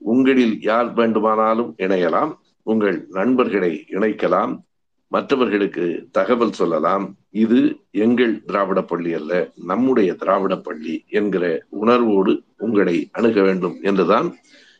[0.00, 2.32] உங்களில் யார் வேண்டுமானாலும் இணையலாம்
[2.62, 4.60] உங்கள் நண்பர்களை இணைக்கலாம்
[5.08, 7.16] மற்றவர்களுக்கு தகவல் சொல்லலாம்.
[7.30, 14.34] இது எங்கள் திராவிட பள்ளி அல்ல நம்முடைய திராவிட பள்ளி என்கிற உணர்வோடு உங்களை அணுக வேண்டும் என்றுதான்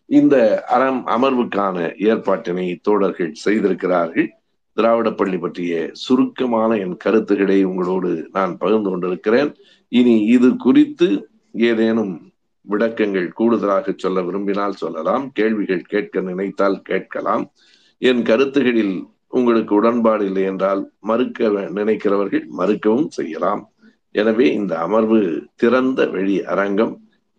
[0.07, 4.31] இந்த அறம் அமர்வுக்கான ஏற்பாட்டினை தோழர்கள் செய்திருக்கிறார்கள்.
[4.73, 9.55] திராவிட பள்ளி பற்றிய சுருக்கமான என் கருத்துக்களை உங்களோடு நான் பகிர்ந்து கொண்டிருக்கிறேன்.
[9.89, 12.30] இனி இது குறித்து ஏதேனும்
[12.63, 17.53] விளக்கங்கள் கூடுதலாக சொல்ல விரும்பினால் சொல்லலாம் கேள்விகள் கேட்க நினைத்தால் கேட்கலாம்.
[17.99, 23.73] என் கருத்துகளில் உங்களுக்கு உடன்பாடு இல்லை என்றால் மறுக்க நினைக்கிறவர்கள் மறுக்கவும் செய்யலாம்.
[24.13, 26.95] எனவே இந்த அமர்வு திறந்த வெளி அரங்கம்.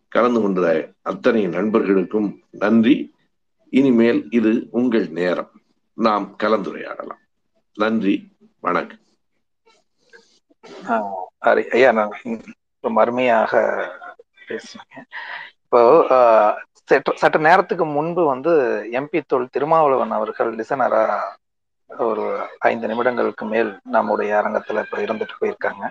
[0.07, 3.13] கலந்து கொண்ட அத்தனை நண்பர்களுக்கும் நன்றி.
[3.69, 5.51] இனிமேல் இது உங்கள் நேரம்.
[5.93, 7.21] நாம் கலந்துரையாடலாம்.
[7.73, 8.27] நன்றி
[8.59, 8.99] வணக்கம்.
[11.71, 12.11] ஐயா நான்
[12.79, 13.61] ரொம்ப அருமையாக
[14.51, 14.97] பேசுனீங்க
[15.63, 15.81] இப்போ
[17.21, 18.53] சற்று நேரத்துக்கு முன்பு வந்து
[18.99, 21.03] எம்பி தொல் திருமாவளவன் அவர்கள் லிசனரா
[21.89, 22.25] ஒரு
[22.69, 25.83] ஐந்து நிமிடங்களுக்கு மேல் நம்முடைய அரங்கத்துல இப்ப இருந்துட்டு போயிருக்காங்க.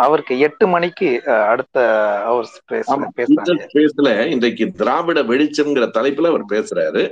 [0.00, 1.08] அவருக்கு எட்டு மணிக்கு
[1.52, 1.76] அடுத்த
[2.30, 3.58] அவர் பேசுறாங்க.
[3.66, 7.04] ஸ்பேஸ்ல இன்றைக்கு திராவிட வெளிச்சம்ங்கிற தலைப்புல அவர் பேசுறாரு.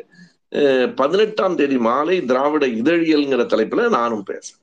[1.00, 4.62] பதினெட்டாம் தேதி மாலை திராவிட இதழியல்ங்கிற தலைப்புல நானும் பேசுறேன்.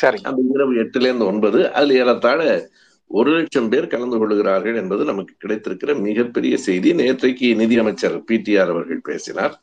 [0.00, 0.26] சரிங்க.
[0.28, 2.40] அந்த இரவு எட்டுல இருந்து ஒன்பது அதுல ஏறத்தாழ
[3.10, 6.90] ஒரு லட்சம் பேர் கலந்து கொள்கிறார்கள் என்பது நமக்கு கிடைத்திருக்கிற மிகப்பெரிய செய்தி.
[7.00, 9.54] நேற்றைக்கு நிதியமைச்சர் பிடிஆர் அவர்கள் பேசினார்.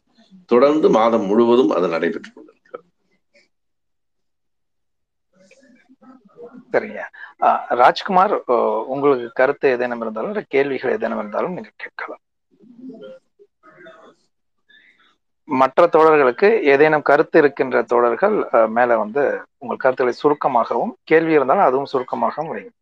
[0.52, 2.86] தொடர்ந்து மாதம் முழுவதும் அது நடைபெற்றுக் கொண்டிருக்கிறது.
[6.73, 7.02] சரிங்க.
[7.82, 8.34] ராஜ்குமார்
[8.93, 12.23] உங்களுக்கு கருத்து ஏதேனும் இருந்தாலும் கேள்விகள் ஏதேனும் இருந்தாலும் நீங்க கேட்கலாம்.
[15.49, 18.36] மற்ற தோழர்களுக்கு ஏதேனும் கருத்து இருக்கின்ற தோழர்கள்
[18.69, 19.23] மேல வந்து
[19.57, 22.73] உங்கள் கருத்துக்களை சுருக்கமாகவும் கேள்வி இருந்தாலும் அதுவும் சுருக்கமாகவும் வைங்க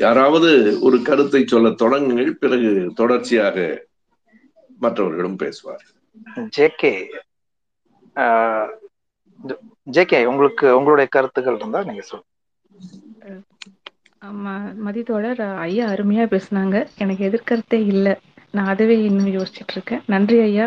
[0.00, 0.48] யாராவது
[0.80, 3.56] ஒரு கருத்தை சொல்ல தொடங்குங்கள் பிறகு தொடர்ச்சியாக
[4.80, 5.84] மற்றவர்களும் பேசுவார்
[6.56, 6.92] ஜேகே
[9.86, 12.30] ஜேகே உங்களுக்கு உங்களுடைய கருத்துக்கள் இருந்தா நீங்க சொல்லுங்க
[14.24, 16.76] ஆமா மதித்தோழர் ஐயா அருமையா பேசுனாங்க.
[16.98, 18.14] எனக்கு எதிர்கருத்தே இல்லை.
[18.54, 20.66] நான் அதுவே இன்னும் யோசிச்சுட்டு இருக்கேன் நன்றி ஐயா.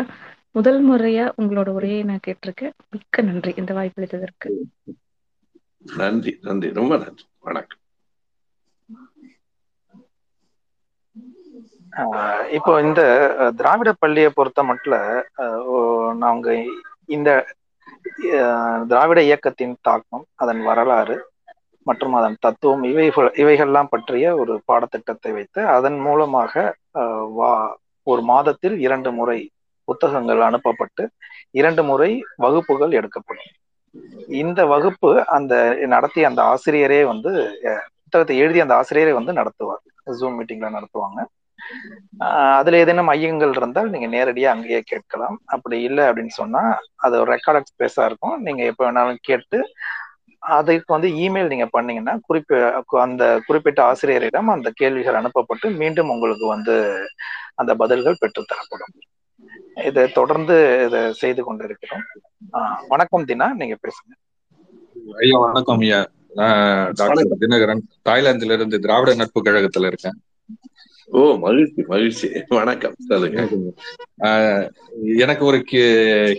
[0.54, 2.74] முதல் முறையா உங்களோட உரையை நான் கேட்டிருக்கேன்.
[2.90, 4.50] மிக்க நன்றி இந்த வாய்ப்பு அளித்ததற்கு.
[5.92, 6.68] நன்றி நன்றி.
[6.72, 7.24] ரொம்ப நன்றி.
[7.40, 7.82] வணக்கம்.
[11.92, 13.00] ஆஹ் இப்போ இந்த
[13.56, 15.06] திராவிட பள்ளியை பொறுத்த மட்டும்
[16.18, 16.48] நாங்க
[17.08, 17.30] இந்த
[18.88, 21.16] திராவிட இயக்கத்தின் தாக்கம் அதன் வரலாறு
[21.88, 26.74] மற்றும் அதன் தத்துவம் இவைகள் இவைகள்லாம் பற்றிய ஒரு பாடத்திட்டத்தை வைத்து அதன் மூலமாக
[27.38, 27.52] வா
[28.06, 29.38] ஒரு மாதத்தில் இரண்டு முறை
[29.88, 31.02] புத்தகங்கள் அனுப்பப்பட்டு
[31.60, 33.50] இரண்டு முறை வகுப்புகள் எடுக்கப்படும்.
[34.42, 35.52] இந்த வகுப்பு அந்த
[35.94, 37.32] நடத்திய அந்த ஆசிரியரே வந்து
[38.02, 39.84] புத்தகத்தை எழுதிய அந்த ஆசிரியரே வந்து நடத்துவார்.
[40.20, 41.20] ஜூம் மீட்டிங்ல நடத்துவாங்க.
[42.20, 45.36] ஆஹ் அதுல ஏதேனும் ஐயங்கள் இருந்தால் நீங்க நேரடியாக அங்கேயே கேட்கலாம்.
[45.54, 46.62] அப்படி இல்லை அப்படின்னு சொன்னா
[46.96, 48.36] அது ஒரு ரெக்கார்டட் ஸ்பேஸா இருக்கும்.
[48.42, 49.58] நீங்க எப்ப வேணாலும் கேட்டு
[50.48, 56.98] அதுக்கு வந்து இமெயில் நீங்க பண்ணீங்கன்னா குறிப்பி அந்த குறிப்பிட்ட ஆசிரியரிடம் அந்த கேள்விகள் அனுப்பப்பட்டு மீண்டும் உங்களுக்கு வந்து
[57.54, 59.86] அந்த பதில்கள் பெற்றுத்தரப்படும்.
[59.86, 62.02] இதை தொடர்ந்து இதை செய்து கொண்டிருக்கிறோம்.
[62.52, 64.36] ஆஹ் வணக்கம் தினா நீங்க பேசுங்க.
[65.20, 66.08] ஐயா வணக்கம் ஐயா.
[66.34, 70.22] நான் டாக்டர் தினகரன் தாய்லாந்துல இருந்து திராவிட நட்பு கழகத்துல இருக்கேன்.
[71.06, 72.44] ஓ மகிழ்ச்சி மகிழ்ச்சி.
[72.48, 72.94] வணக்கம்.
[72.98, 73.48] சொல்லுங்க.
[74.20, 74.70] ஆஹ்
[75.16, 76.38] எனக்கு ஒரு கே-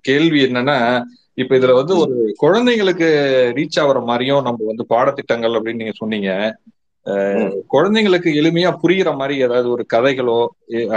[0.00, 1.02] கேள்வி என்னன்னா
[1.38, 3.08] இப்ப இதுல வந்து ஒரு குழந்தைங்களுக்கு
[3.56, 6.30] ரீச் ஆகுற மாதிரியும் நம்ம வந்து பாடத்திட்டங்கள் அப்படின்னு நீங்க சொன்னீங்க.
[7.72, 10.38] குழந்தைங்களுக்கு எளிமையா புரியுற மாதிரி ஏதாவது ஒரு கதைகளோ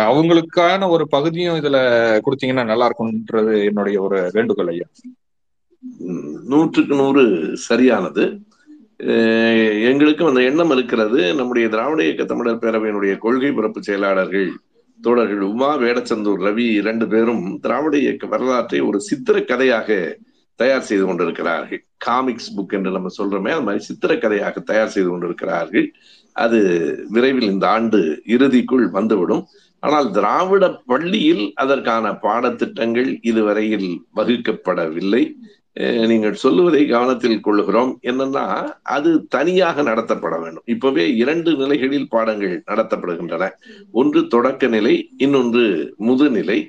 [0.06, 1.80] அவங்களுக்கான ஒரு பகுதியும் இதுல
[2.25, 4.88] கொடுத்தீங்கன்னா நல்லா இருக்கும்ன்றது என்னுடைய ஒரு வேண்டுகோள் ஐயா.
[6.52, 7.23] நூற்றுக்கு நூறு
[7.67, 8.23] சரியானது.
[9.89, 14.49] எங்களுக்கும் அந்த எண்ணம் இருக்கிறது நம்முடைய திராவிட இயக்க தமிழர் பேரவையினுடைய கொள்கை பிறப்பு செயலாளர்கள்
[14.99, 19.88] தோழர்கள் உமா வேடச்சந்தூர் ரவி இரண்டு பேரும் திராவிட இயக்க வரலாற்றை ஒரு சித்திர கதையாக
[20.62, 21.82] தயார் செய்து கொண்டிருக்கிறார்கள்.
[22.08, 25.88] காமிக்ஸ் புக் என்று நம்ம சொல்றோமே அது மாதிரி சித்திர கதையாக தயார் செய்து கொண்டிருக்கிறார்கள்.
[26.45, 26.60] அது
[27.15, 28.00] விரைவில் இந்த ஆண்டு
[28.36, 29.43] இறுதிக்குள் வந்துவிடும்.
[29.84, 35.24] ஆனால் திராவிட பள்ளியில் அதற்கான பாடத்திட்டங்கள் இதுவரையில் வகுக்கப்படவில்லை.
[36.12, 38.45] நீங்கள் சொல்லுவதை கவனத்தில் கொள்ளுகிறோம் என்னன்னா
[38.95, 40.65] அது தனியாக நடத்தப்பட வேண்டும்.
[40.74, 43.48] இப்பவே இரண்டு நிலைகளில் பாடங்கள் நடத்தப்படுகின்றன.
[44.02, 44.95] ஒன்று தொடக்க நிலை
[45.26, 45.63] இன்னொன்று
[46.08, 46.60] முதுநிலை.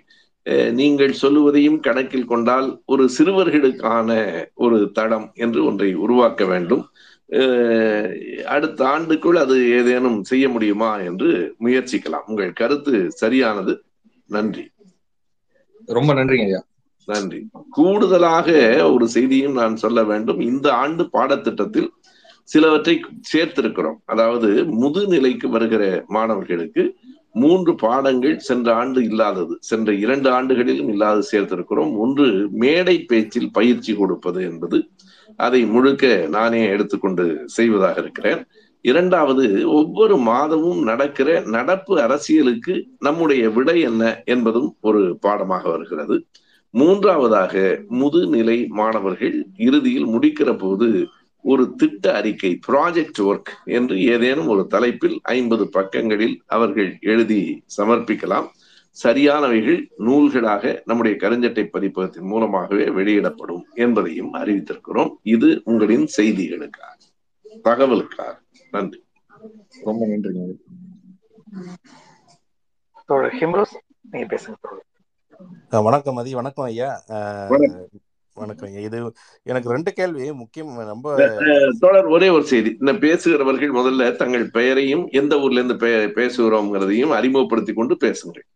[0.72, 4.10] நீங்கள் சொல்லுவதையும் கணக்கில் கொண்டால் ஒரு சிறுவர்களுக்கான
[4.54, 6.82] ஒரு தடம் என்று ஒன்றை உருவாக்க வேண்டும்.
[8.46, 12.26] அடுத்த ஆண்டுக்குள் அது ஏதேனும் செய்ய முடியுமா என்று முயற்சிக்கலாம்.
[12.26, 13.82] உங்கள் கருத்து சரியானது.
[14.26, 14.64] நன்றி.
[15.86, 16.62] ரொம்ப நன்றிங்க ஐயா.
[17.08, 17.48] நன்றி.
[17.70, 18.48] கூடுதலாக
[18.92, 20.40] ஒரு செய்தியும் நான் சொல்ல வேண்டும்.
[20.40, 21.90] இந்த ஆண்டு பாடத்திட்டத்தில்
[22.44, 22.94] சிலவற்றை
[23.32, 23.98] சேர்த்திருக்கிறோம்.
[24.04, 24.48] அதாவது
[24.82, 26.82] முதுநிலைக்கு வருகிற மாணவர்களுக்கு
[27.32, 31.96] மூன்று பாடங்கள் சென்ற ஆண்டு இல்லாதது சென்ற இரண்டு ஆண்டுகளிலும் இல்லாது சேர்த்திருக்கிறோம்.
[31.96, 34.88] ஒன்று மேடை பேச்சில் பயிற்சி கொடுப்பது என்பது.
[35.36, 38.46] அதை முழுக்க நானே எடுத்துக்கொண்டு செய்வதாக இருக்கிறேன்.
[38.82, 46.24] இரண்டாவது ஒவ்வொரு மாதமும் நடக்கிற நடப்பு அரசியலுக்கு நம்முடைய விடை என்ன என்பதும் ஒரு பாடமாக வருகிறது.
[46.70, 51.06] மூன்றாவதாக முதுநிலை மாணவர்கள் இறுதியில் முடிக்கிற போது
[51.42, 58.48] ஒரு திட்ட அறிக்கை ப்ராஜெக்ட் ஒர்க் என்று ஏதேனும் ஒரு தலைப்பில் ஐம்பது பக்கங்களில் அவர்கள் எழுதி சமர்ப்பிக்கலாம்.
[59.04, 65.10] சரியானவைகள் நூல்களாக நம்முடைய கருஞ்சட்டை பதிப்பகத்தின் மூலமாகவே வெளியிடப்படும் என்பதையும் அறிவித்திருக்கிறோம்.
[65.22, 66.98] இது உங்களின் செய்திகளுக்காக.
[67.64, 68.38] தகவலுக்காக.
[68.70, 69.04] நன்றி.
[69.84, 70.06] ரொம்ப
[73.06, 73.76] தோழர் ஹிம்ரோஸ்
[74.10, 77.02] நீங்க பேசுங்க வணக்கம் மதி வணக்கம் ஐயா.
[78.36, 78.74] வணக்கம்.
[78.80, 78.98] இது
[79.46, 81.08] எனக்கு ரெண்டு கேள்வி முக்கியம் ரொம்ப
[81.80, 87.72] தோழர் ஒரே ஒரு செய்தி இந்த பேசுகிறவர்கள் முதல்ல தங்கள் பெயரையும் எந்த ஊர்ல இருந்து பே- பேசுகிறோம்ங்கிறதையும் அறிமுகப்படுத்தி
[87.72, 88.46] கொண்டு பேசுங்கள்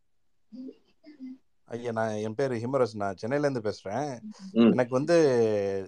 [1.68, 4.08] ஐயா நான் என் பேர் ஹிமரஸ் நான் சென்னையில இருந்து பேசுறேன்.
[4.68, 5.16] எனக்கு வந்து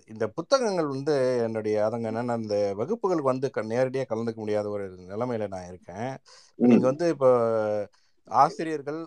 [0.06, 5.48] இந்த புத்தகங்கள் வந்து என்னுடைய அதங்க என்னன்னா இந்த வகுப்புகளுக்கு வந்து க- நேரடியா கலந்துக்க முடியாத ஒரு நிலைமையில
[5.48, 6.10] நான் இருக்கேன்.
[6.58, 7.30] நீங்க வந்து இப்போ
[8.30, 9.00] ஆசிரியர்கள்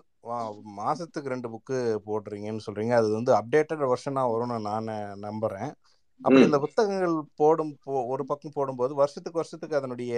[0.78, 4.90] மாசத்துக்கு ரெண்டு புக்கு போடுறீங்கன்னு சொல்றீங்க அது வந்து அப்டேட்டட் வெர்ஷனா வரும்னு நான்
[5.24, 5.70] நம்புறேன்
[6.20, 6.42] அப்படி.
[6.46, 7.72] இந்த புத்தகங்கள் போடும்
[8.12, 10.14] ஒரு பக்கம் போடும்போது வருஷத்துக்கு வருஷத்துக்கு அதனுடைய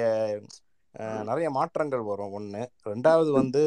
[1.29, 2.33] நிறைய மாற்றங்கள் வரும்.
[2.39, 3.63] ஒன்று ரெண்டாவது வந்து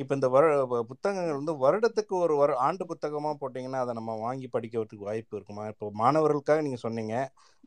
[0.00, 0.48] இப்போ இந்த வரு
[0.88, 5.64] புத்தகங்கள் வந்து வருடத்துக்கு ஒரு வரு ஆண்டு புத்தகமாக போட்டிங்கன்னா அதை நம்ம வாங்கி படிக்கிறதுக்கு வாய்ப்பு இருக்குமா?
[5.72, 7.14] இப்போ மாணவர்களுக்காக நீங்கள் சொன்னீங்க.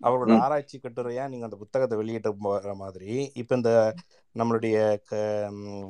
[0.01, 0.41] அவர்களோட ம்.
[0.45, 3.13] ஆராய்ச்சி கட்டுரையாக நீங்கள் அந்த புத்தகத்தை வெளியிட்ட வர மாதிரி.
[3.41, 3.71] இப்போ இந்த
[4.35, 4.77] நம்மளுடைய
[5.09, 5.21] க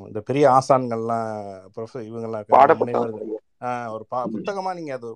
[0.09, 1.31] இந்த பெரிய ஆசான்கள்லாம்
[1.75, 2.45] ப்ரொஃப இவங்கெல்லாம்
[3.95, 5.07] ஒரு பா புத்தகமாக நீங்கள் அது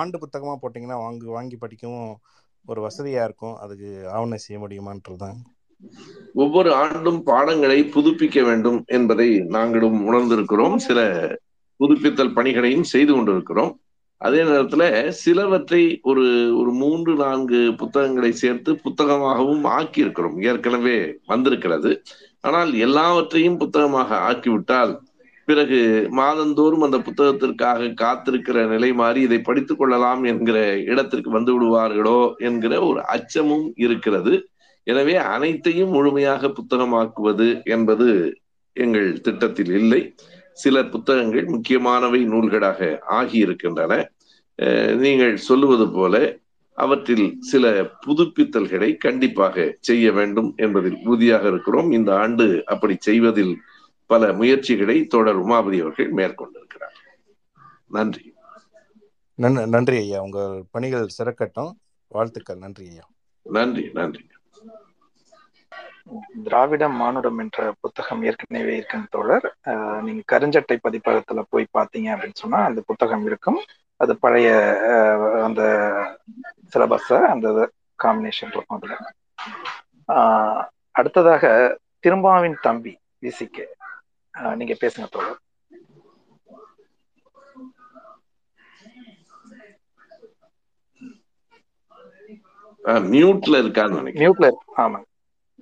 [0.00, 2.10] ஆண்டு புத்தகமாக போட்டிங்கன்னா வாங்கி வாங்கி படிக்கவும்
[2.68, 3.56] ஒரு வசதியாக இருக்கும்.
[3.64, 5.38] அதுக்கு ஆவணம் செய்ய முடியுமான்றது தான்
[6.34, 10.76] ஒவ்வொரு ஆண்டும் பாடங்களை புதுப்பிக்க வேண்டும் என்பதை நாங்களும் உணர்ந்திருக்கிறோம்.
[10.76, 11.00] சில
[11.80, 13.80] புதுப்பித்தல் பணிகளையும் செய்து கொண்டிருக்கிறோம்.
[14.16, 16.24] அதே நேரத்துல சிலவற்றை ஒரு
[16.58, 22.02] ஒரு மூன்று நான்கு புத்தகங்களை சேர்த்து புத்தகமாகவும் ஆக்கி இருக்கிறோம் ஏற்கனவே வந்திருக்கிறது.
[22.40, 24.98] ஆனால் எல்லாவற்றையும் புத்தகமாக ஆக்கிவிட்டால்
[25.44, 32.80] பிறகு மாதந்தோறும் அந்த புத்தகத்திற்காக காத்திருக்கிற நிலை மாறி இதை படித்துக் கொள்ளலாம் என்கிற இடத்திற்கு வந்து விடுவார்களோ என்கிற
[32.80, 34.48] ஒரு அச்சமும் இருக்கிறது.
[34.88, 38.06] எனவே அனைத்தையும் முழுமையாக புத்தகமாக்குவது என்பது
[38.72, 40.14] எங்கள் திட்டத்தில் இல்லை.
[40.52, 44.10] சில புத்தகங்கள் முக்கியமானவை நூல்களாக ஆகி இருக்கின்றன
[44.62, 46.38] அஹ் நீங்கள் சொல்லுவது போல
[46.78, 51.90] அவற்றில் சில புதுப்பித்தல்களை கண்டிப்பாக செய்ய வேண்டும் என்பதில் உறுதியாக இருக்கிறோம்.
[51.90, 53.56] இந்த ஆண்டு அப்படி செய்வதில்
[54.06, 56.96] பல முயற்சிகளை தொடர் உமாபதி அவர்கள் மேற்கொண்டிருக்கிறார்.
[57.88, 58.32] நன்றி.
[59.34, 60.22] நன் நன்றி ஐயா.
[60.22, 61.72] உங்கள் பணிகள் சிறக்கட்டும்.
[62.08, 62.56] வாழ்த்துக்கள்.
[62.56, 63.08] நன்றி ஐயா.
[63.42, 64.26] நன்றி நன்றி.
[66.44, 69.46] திராவிட மானுடம் என்ற புத்தகம் ஏற்கனவே இருக்கும் தோழர்.
[70.06, 73.60] நீங்க கருஞ்சட்டை பதிப்பகத்துல போய் பார்த்தீங்க அப்படின்னு சொன்னா அந்த புத்தகம் இருக்கும்.
[74.00, 74.48] அது பழைய
[75.46, 75.62] அந்த
[76.74, 77.48] சிலபஸ அந்த
[78.02, 78.96] காம்பினேஷன் இருக்கும் அதுல.
[80.98, 81.44] அடுத்ததாக
[82.06, 82.94] திரும்பாவின் தம்பி
[83.24, 83.66] விசிக்கு
[84.54, 85.38] நீங்க பேசுங்க தோழர்.
[93.12, 94.24] மியூட்ல இருக்கான்னு நினைக்கிறேன்.
[94.24, 95.06] மியூட்ல இருக்கு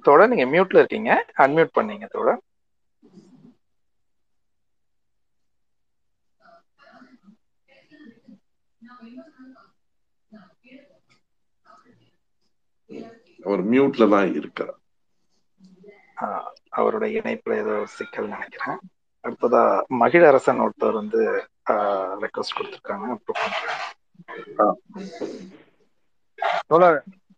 [0.06, 1.10] தோழர் நீங்க மியூட்ல இருக்கீங்க.
[1.44, 2.42] அன்மியூட் பண்ணீங்க தோழர்
[13.44, 14.78] அவர் மியூட்ல தான் இருக்கிறார்
[16.22, 18.78] ஆஹ் அவருடைய இணைப்புல ஏதோ சிக்கல் நினைக்கிறேன்.
[19.24, 19.62] அடுத்ததா
[20.00, 21.20] மகிழரசன் ஒருத்தர் வந்து
[22.22, 23.06] ரெக்வஸ்ட் கொடுத்துருக்காங்க.
[23.40, 23.82] பண்றேன்.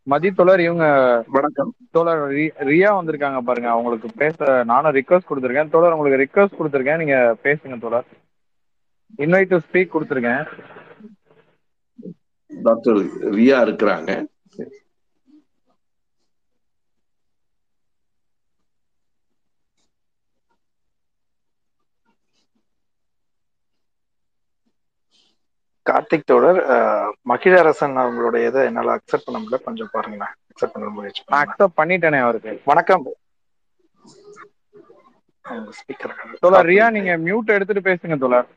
[0.09, 0.87] மதி தோழர் இவங்க
[1.27, 1.75] வணக்கம்.
[1.91, 3.71] தோழர் ரியா வந்திருக்காங்க பாருங்க.
[3.71, 5.69] அவங்களுக்கு பேச நானும் ரிக்வஸ்ட் கொடுத்துருக்கேன்.
[5.69, 6.97] தோழர் உங்களுக்கு ரிக்வஸ்ட் கொடுத்துருக்கேன்.
[6.97, 8.05] நீங்க பேசுங்க தோழர்.
[9.19, 10.47] இன்வைட் டு ஸ்பீக் கொடுத்துருக்கேன்.
[12.63, 14.27] டாக்டர் ரியா இருக்கிறாங்க.
[25.89, 29.61] கார்த்திக் தோழர் ஆஹ் மகிழரசன் அவங்களுடைய இதை என்னால அக்செப்ட் பண்ண முடியல.
[29.63, 30.35] கொஞ்சம் பாருங்களேன்.
[30.51, 32.55] அக்செப்ட் பண்ண முயற்சி அக்செப்ட் பண்ணிட்டேனே அவருக்கு.
[32.65, 33.05] வணக்கம்.
[35.79, 38.49] ஸ்பீக்கர் தோழர் ரியா நீங்க மியூட் எடுத்துட்டு பேசுங்க தோழர்.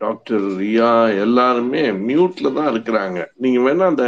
[0.00, 0.90] டாக்டர் ரியா
[1.24, 3.18] எல்லாருமே மியூட்ல தான் இருக்கிறாங்க.
[3.36, 4.04] நீங்க வேணா அந்த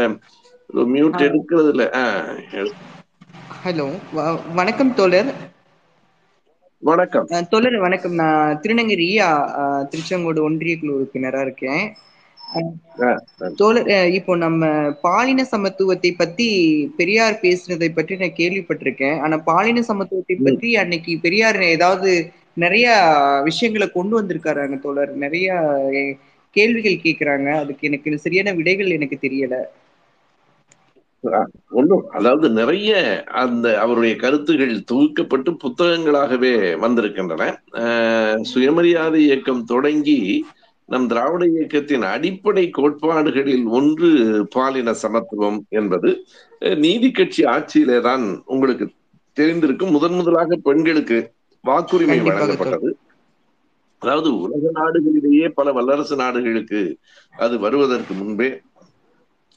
[0.91, 1.87] மியூட் எடுக்கிறதுல
[3.61, 3.87] ஹலோ
[4.55, 5.31] வணக்கம் தோழர்.
[6.83, 7.27] வணக்கம்.
[7.51, 8.15] தோழர் வணக்கம்.
[8.15, 9.27] நான் திருநங்கரியா
[9.61, 11.85] அஹ், திருச்செங்கோடு ஒன்றிய குழு உறுப்பினரா இருக்கேன்
[13.57, 14.63] தோழர் இப்போ நம்ம
[15.03, 16.49] பாலின சமத்துவத்தை பத்தி
[16.97, 19.19] பெரியார் பேசுனதை பற்றி நான் கேள்விப்பட்டிருக்கேன்.
[19.21, 20.09] ஆனா பாலின சமத்துவத்தை.
[20.47, 22.13] பற்றி அன்னைக்கு பெரியார் ஏதாவது
[22.57, 22.87] நிறைய
[23.45, 25.13] விஷயங்களை கொண்டு வந்திருக்காராங்க தோழர்.
[25.17, 25.49] நிறைய
[26.57, 29.55] கேள்விகள் கேட்கிறாங்க அதுக்கு எனக்கு சரியான விடைகள் எனக்கு தெரியல.
[31.71, 32.91] ஒண்ணும் அதாவது நிறைய
[33.43, 36.53] அந்த அவருடைய கருத்துகள் தொகுக்கப்பட்டு புத்தகங்களாகவே
[36.85, 37.43] வந்திருக்கின்றன.
[38.53, 40.19] சுயமரியாதை இயக்கம் தொடங்கி
[40.89, 44.09] நம் திராவிட இயக்கத்தின் அடிப்படை கோட்பாடுகளில் ஒன்று
[44.55, 46.11] பாலின சமத்துவம் என்பது
[46.85, 48.87] நீதி கட்சி ஆட்சியிலே தான் உங்களுக்கு
[49.37, 49.95] தெரிந்திருக்கும்.
[49.97, 51.19] முதன் முதலாக பெண்களுக்கு
[51.65, 52.91] வாக்குரிமை வழங்கப்பட்டது.
[54.03, 56.81] அதாவது உலக நாடுகளிலேயே பல வல்லரசு நாடுகளுக்கு
[57.35, 58.49] அது வருவதற்கு முன்பே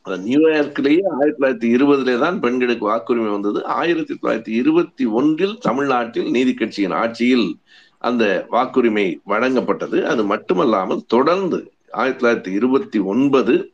[0.05, 3.65] நியூயார்க்லேயே நியூயார்க்கிலேயே ஆயிரத்தி தொள்ளாயிரத்தி இருபதுல தான் பெண்களுக்கு வாக்குரிமை வந்தது.
[3.65, 7.57] ஆயிரத்தி தொள்ளாயிரத்தி இருபத்தி ஒன்றில் தமிழ்நாட்டில் நீதி கட்சியின் ஆட்சியில்
[7.99, 10.03] அந்த வாக்குரிமை வழங்கப்பட்டது.
[10.03, 13.73] அது மட்டுமல்லாமல் தொடர்ந்து ஆயிரத்தி தொள்ளாயிரத்தி இருபத்தி ஒன்பது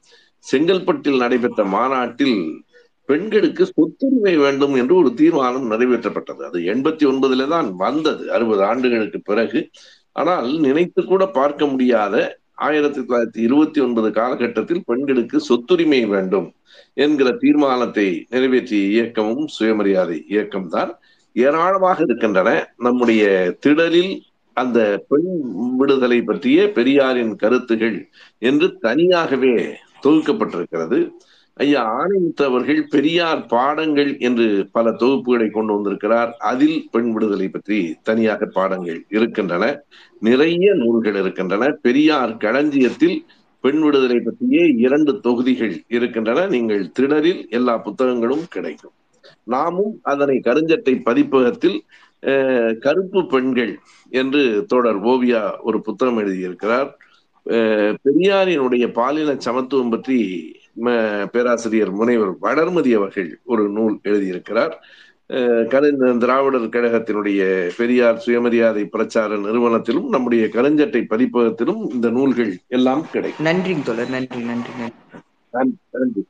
[0.52, 2.64] செங்கல்பட்டில் நடைபெற்ற மாநாட்டில்
[3.06, 6.42] பெண்களுக்கு சொத்துரிமை வேண்டும் என்று ஒரு தீர்மானம் நிறைவேற்றப்பட்டது.
[6.44, 8.32] அது எண்பத்தி ஒன்பதுல தான் வந்தது.
[8.32, 9.70] அறுபது ஆண்டுகளுக்கு பிறகு.
[10.12, 12.16] ஆனால் நினைத்து கூட பார்க்க முடியாத
[12.68, 16.48] ஆயிரத்தி தொள்ளாயிரத்தி இருபத்தி ஒன்பது காலகட்டத்தில் பெண்களுக்கு சொத்துரிமை வேண்டும்
[16.94, 20.92] என்கிற தீர்மானத்தை நிறைவேற்றிய இயக்கமும் சுயமரியாதை இயக்கம் தான்
[21.36, 22.50] ஏராளமாக இருக்கின்றன.
[22.78, 23.24] நம்முடைய
[23.66, 24.14] திடலில்
[24.58, 25.30] அந்த பெண்
[25.78, 27.98] விடுதலை பற்றிய பெரியாரின் கருத்துகள்
[28.50, 29.56] என்று தனியாகவே
[30.04, 31.00] தொகுக்கப்பட்டிருக்கிறது.
[31.64, 34.46] ஐயா ஆணைமுத்து அவர்கள் பெரியார் பாடங்கள் என்று
[34.76, 36.30] பல தொகுப்புகளை கொண்டு வந்திருக்கிறார்.
[36.52, 39.66] அதில் பெண் விடுதலை பற்றி தனியாக பாடங்கள் இருக்கின்றன.
[40.28, 41.68] நிறைய நூல்கள் இருக்கின்றன.
[41.86, 43.18] பெரியார் களஞ்சியத்தில்
[43.64, 46.46] பெண் விடுதலை பற்றியே இரண்டு தொகுதிகள் இருக்கின்றன.
[46.48, 48.96] நீங்கள் திடலில் எல்லா புத்தகங்களும் கிடைக்கும்.
[49.56, 51.78] நாமும் அதனை கருஞ்சட்டை பதிப்பகத்தில்
[52.86, 53.74] கருப்பு பெண்கள்
[54.22, 56.90] என்று தொடர் ஓவியா ஒரு புத்தகம் எழுதியிருக்கிறார்.
[58.06, 60.18] பெரியாரினுடைய பாலின சமத்துவம் பற்றி
[61.32, 64.74] பேராசிரியர் முனைவர் வளர்மதி அவர்கள் ஒரு நூல் எழுதியிருக்கிறார்.
[66.18, 73.46] திராவிடர் கழகத்தினுடைய பெரியார் சுயமரியாதை பிரச்சார நிறுவனத்திலும் நம்முடைய கருஞ்சட்டை பதிப்பகத்திலும் இந்த நூல்கள் எல்லாம் கிடைக்கும்.
[73.46, 76.24] நன்றி தோழர் நன்றி நன்றி நன்றி.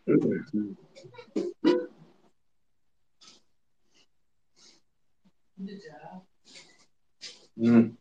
[7.56, 7.99] உம்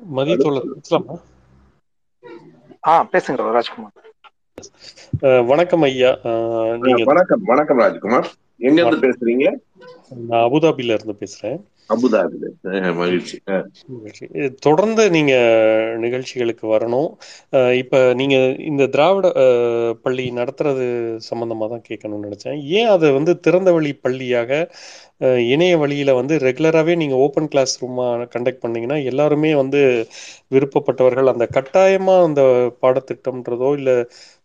[0.00, 0.68] மதியத்தோழர்
[2.86, 3.96] ஆ பேசுங்க ராஜ்குமார்.
[5.46, 6.10] வணக்கம் ஐயா.
[6.84, 8.28] நீங்க வணக்கம் வணக்கம் ராஜ்குமார்.
[8.58, 9.46] எங்க இருந்து பேசுறீங்க?
[10.28, 11.58] நான் அபுதாபில இருந்து பேசுறேன்.
[11.90, 12.48] அபுதாபில
[12.98, 13.36] மகிழ்ச்சி.
[14.66, 15.34] தொடர்ந்து நீங்க
[16.04, 17.08] நிகழ்ச்சிகளுக்கு வரணும்.
[17.82, 18.36] இப்ப நீங்க
[18.70, 19.28] இந்த திராவிட
[20.04, 20.86] பள்ளி நடத்துறது
[21.30, 22.58] சம்பந்தமா தான் கேட்கணும்னு நினைச்சேன்.
[22.80, 24.50] ஏன் அதை வந்து திறந்த வழி பள்ளியாக
[25.52, 29.80] இணைய வழியில வந்து ரெகுலராகவே நீங்க ஓப்பன் கிளாஸ் ரூமா கண்டக்ட் பண்ணீங்கன்னா எல்லாருமே வந்து
[30.54, 32.42] விருப்பப்பட்டவர்கள் அந்த கட்டாயமா அந்த
[32.82, 33.92] பாடத்திட்டம்ன்றதோ இல்ல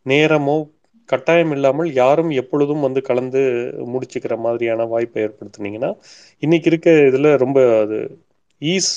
[0.06, 0.58] நேரமோ
[1.06, 3.42] கட்டாயம் இல்லாமல் யாரும் எப்பொழுதும் வந்து கலந்து
[3.78, 5.98] முடிச்சுக்கிற மாதிரியான வாய்ப்பை ஏற்படுத்தினீங்கன்னா
[6.40, 8.20] இன்னைக்கு இருக்க இதுல ரொம்ப அது
[8.60, 8.92] ஈஸ்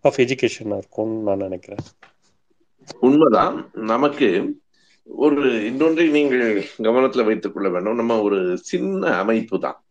[0.00, 1.84] ஆஃப் எஜுகேஷனா இருக்கும்னு நான் நினைக்கிறேன்.
[3.00, 3.70] உண்மைதான்.
[3.72, 4.58] நமக்கு
[5.04, 7.96] ஒரு இன்னொன்றை நீங்கள் கவனத்துல வைத்துக் கொள்ள வேண்டும்.
[7.96, 9.82] நம்ம ஒரு சின்ன அமைப்பு தான்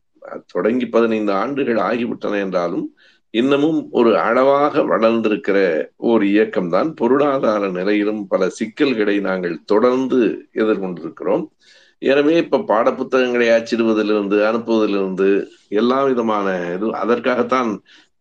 [0.45, 2.95] தொடங்கி பதினைந்து ஆண்டுகள் ஆகிவிட்டன என்றாலும்
[3.33, 5.57] இன்னமும் ஒரு அளவாக வளர்ந்திருக்கிற
[5.95, 10.19] ஒரு இயக்கம்தான் பொருளாதார நிலையிலும் பல சிக்கல்களை நாங்கள் தொடர்ந்து
[10.53, 11.43] எதிர்கொண்டிருக்கிறோம்.
[12.01, 15.29] எனவே இப்ப பாடப்புத்தகங்களை அச்சிடுவதிலிருந்து அனுப்புவதிலிருந்து
[15.69, 17.71] எல்லா விதமான இது அதற்காகத்தான்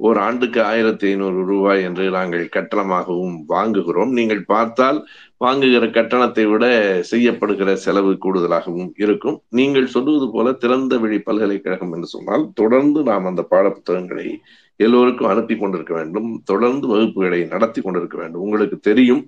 [0.01, 4.11] ஒரு ஆண்டுக்கு ஆயிரத்தி ஐநூறு ரூபாய் என்று நாங்கள் கட்டணமாகவும் வாங்குகிறோம்.
[4.19, 4.99] நீங்கள் பார்த்தால்
[5.45, 6.67] வாங்குகிற கட்டணத்தை விட
[7.11, 9.37] செய்யப்படுகிற செலவு கூடுதலாகவும் இருக்கும்.
[9.61, 14.29] நீங்கள் சொல்லுவது போல திறந்த வழி பல்கலைக்கழகம் என்று சொன்னால் தொடர்ந்து நாம் அந்த பாடப்புத்தகங்களை
[14.77, 16.29] எல்லோருக்கும் அனுப்பி கொண்டிருக்க வேண்டும்.
[16.45, 18.45] தொடர்ந்து வகுப்புகளை நடத்தி கொண்டிருக்க வேண்டும்.
[18.47, 19.23] உங்களுக்கு தெரியும்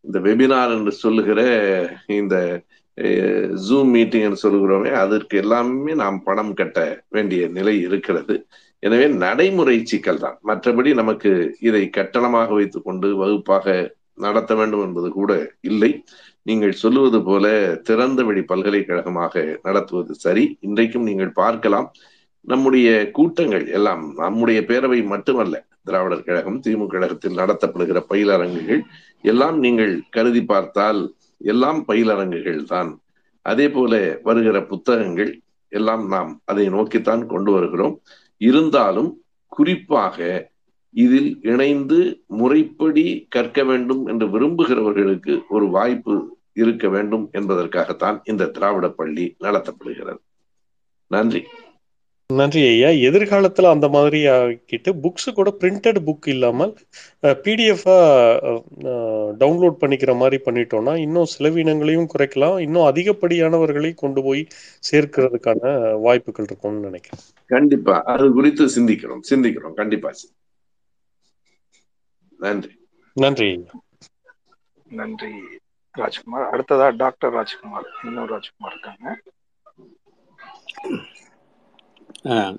[0.00, 1.40] இந்த வெபினார் என்று சொல்லுகிற
[2.20, 2.36] இந்த
[3.66, 8.34] ஜூம் மீட்டிங் என்று சொல்லுகிறோமே அதற்கு எல்லாமே நாம் பணம் கட்ட வேண்டிய நிலை இருக்கிறது.
[8.86, 10.36] எனவே நடைமுறை சிக்கல் தான்.
[10.48, 11.30] மற்றபடி நமக்கு
[11.68, 13.74] இதை கட்டணமாக வைத்துக்கொண்டு வகுப்பாக
[14.24, 15.32] நடத்த வேண்டும் என்பது கூட
[15.70, 15.90] இல்லை.
[16.48, 17.46] நீங்கள் சொல்லுவது போல
[17.88, 20.44] திறந்த வழி பல்கலைக்கழகமாக நடத்துவது சரி.
[20.66, 21.86] இன்றைக்கும் நீங்கள் பார்க்கலாம்.
[22.52, 25.56] நம்முடைய கூட்டங்கள் எல்லாம் நம்முடைய பேரவை மட்டுமல்ல
[25.88, 28.82] திராவிடர் கழகம் திமுக கழகத்தில் நடத்தப்படுகிற பயிலரங்குகள்
[29.32, 31.00] எல்லாம் நீங்கள் கருதி பார்த்தால்
[31.52, 32.90] எல்லாம் பயிலரங்குகள் தான்.
[33.46, 33.92] அதே போல
[34.28, 35.32] வருகிற புத்தகங்கள்
[35.72, 37.94] எல்லாம் நாம் அதை நோக்கித்தான் கொண்டு வருகிறோம்.
[38.42, 39.10] இருந்தாலும்
[39.48, 40.18] குறிப்பாக
[40.94, 46.14] இதில் இணைந்து முறைப்படி கற்க வேண்டும் என்று விரும்புகிறவர்களுக்கு ஒரு வாய்ப்பு
[46.52, 50.20] இருக்க வேண்டும் என்பதற்காகத்தான் இந்த திராவிட பள்ளி நடத்தப்படுகிறது.
[51.06, 51.42] நன்றி.
[52.36, 53.10] நன்றி ஐயா.
[53.10, 56.76] எதிர்காலத்துல அந்த மாதிரி ஆக்கிட்டு புக்ஸ் கூட பிரிண்டட் புக் இல்லாமல்
[57.22, 57.96] பிடிஎஃபா
[59.42, 62.60] டவுன்லோட் பண்ணிக்கிற மாதிரி பண்ணிட்டோம்னா இன்னும் செலவினங்களையும் குறைக்கலாம்.
[62.60, 64.46] இன்னும் அதிகப்படியானவர்களை கொண்டு போய்
[64.90, 67.24] சேர்க்கிறதுக்கான வாய்ப்புகள் இருக்கும்னு நினைக்கிறேன்.
[67.46, 68.02] கண்டிப்பா.
[68.02, 70.10] அது குறித்து சிந்திக்கிறோம் சிந்திக்கிறோம் கண்டிப்பா.
[72.38, 72.70] நன்றி.
[73.14, 73.66] நன்றி
[74.90, 75.32] நன்றி
[75.90, 76.48] ராஜ்குமார்.
[76.52, 77.86] அடுத்ததா டாக்டர் ராஜ்குமார்.
[78.04, 79.20] இன்னொரு ராஜ்குமார் இருக்காங்க.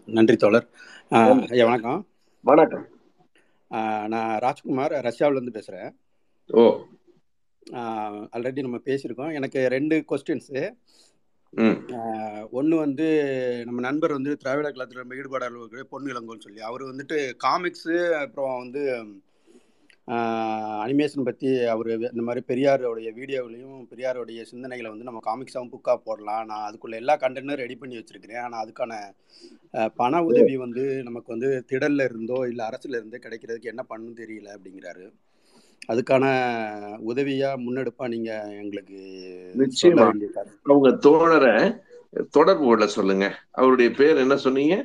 [0.06, 0.68] நன்றி தோழர்.
[1.08, 2.08] ஐயா வணக்கம்.
[2.42, 2.88] வணக்கம்.
[4.08, 5.96] நான் ராஜ்குமார் ரஷ்யாவிலேருந்து பேசுகிறேன்
[6.48, 6.82] ஓ.
[8.34, 9.34] ஆல்ரெடி நம்ம பேசியிருக்கோம்.
[9.34, 10.64] எனக்கு ரெண்டு கொஸ்டின்ஸு
[12.52, 13.08] ஒன்று வந்து
[13.66, 19.06] நம்ம நண்பர் வந்து திராவிட ரொம்ப ஈடுபாடு பொன் இளங்கோன்னு சொல்லி அவர் வந்துட்டு காமிக்ஸு அப்புறம் வந்து
[20.84, 26.44] அனிமேஷன் பற்றி அவர் இந்த மாதிரி பெரியாருடைய வீடியோவிலையும் பெரியாருடைய சிந்தனைகளை வந்து நம்ம காமிக்ஸாகவும் புக்காக போடலாம்.
[26.50, 28.42] நான் அதுக்குள்ள எல்லா கண்டென்ட்டும் ரெடி பண்ணி வச்சிருக்கிறேன்.
[28.46, 28.94] ஆனால் அதுக்கான
[30.00, 35.06] பண உதவி வந்து நமக்கு வந்து திடல்ல இருந்தோ இல்லை அரசுல இருந்தோ கிடைக்கிறதுக்கு என்ன பண்ணணும் தெரியல அப்படிங்கிறாரு.
[35.92, 36.26] அதுக்கான
[37.12, 38.32] உதவியா முன்னெடுப்பா நீங்க
[38.62, 39.00] எங்களுக்கு
[39.64, 40.06] நிச்சயமா.
[40.70, 41.56] அவங்க தோழரை
[42.38, 43.26] தொடர்பு கொள்ள சொல்லுங்க.
[43.60, 44.76] அவருடைய பேர் என்ன சொன்னீங்க?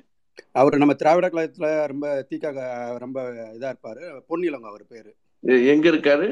[0.53, 3.23] அவர் நம்ம திராவிட கழகத்துல ரொம்ப தீக்கா ரொம்ப
[3.61, 4.21] இதா இருப்பாரு.
[4.29, 5.15] பொன்னிலங்க அவர் பேரு.
[5.67, 6.29] எங்க இருக்காரு?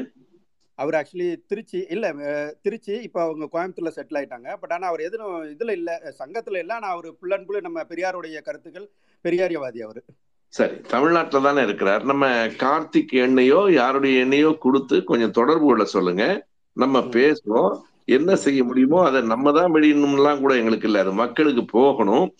[0.75, 2.13] அவர் ஆக்சுவலி திருச்சி இல்ல
[2.61, 4.55] திருச்சி இப்போ அவங்க கோயம்புத்தூர்ல செட்டில் ஆயிட்டாங்க.
[4.59, 6.13] பட் ஆனா அவர் எதுவும் இதுல இல்ல.
[6.19, 6.73] சங்கத்துல இல்ல.
[6.73, 8.89] ஆனா அவர் ஃபுல் அண்ட் ஃபுல் நம்ம பெரியாருடைய கருத்துக்கள்
[9.23, 10.01] பெரியாரியவாதி அவர்.
[10.47, 12.03] சரி தமிழ்நாட்டில் தானே இருக்கிறார்.
[12.03, 16.47] நம்ம கார்த்திக் எண்ணையோ யாருடைய எண்ணையோ கொடுத்து கொஞ்சம் தொடர்பு கொள்ள சொல்லுங்க.
[16.73, 17.81] நம்ம பேசுவோம்.
[18.05, 21.01] என்ன செய்ய முடியுமோ அதை நம்ம தான் வெளியிடணும்லாம் கூட எங்களுக்கு இல்லை.
[21.01, 22.35] அது மக்களுக்கு போகணும்.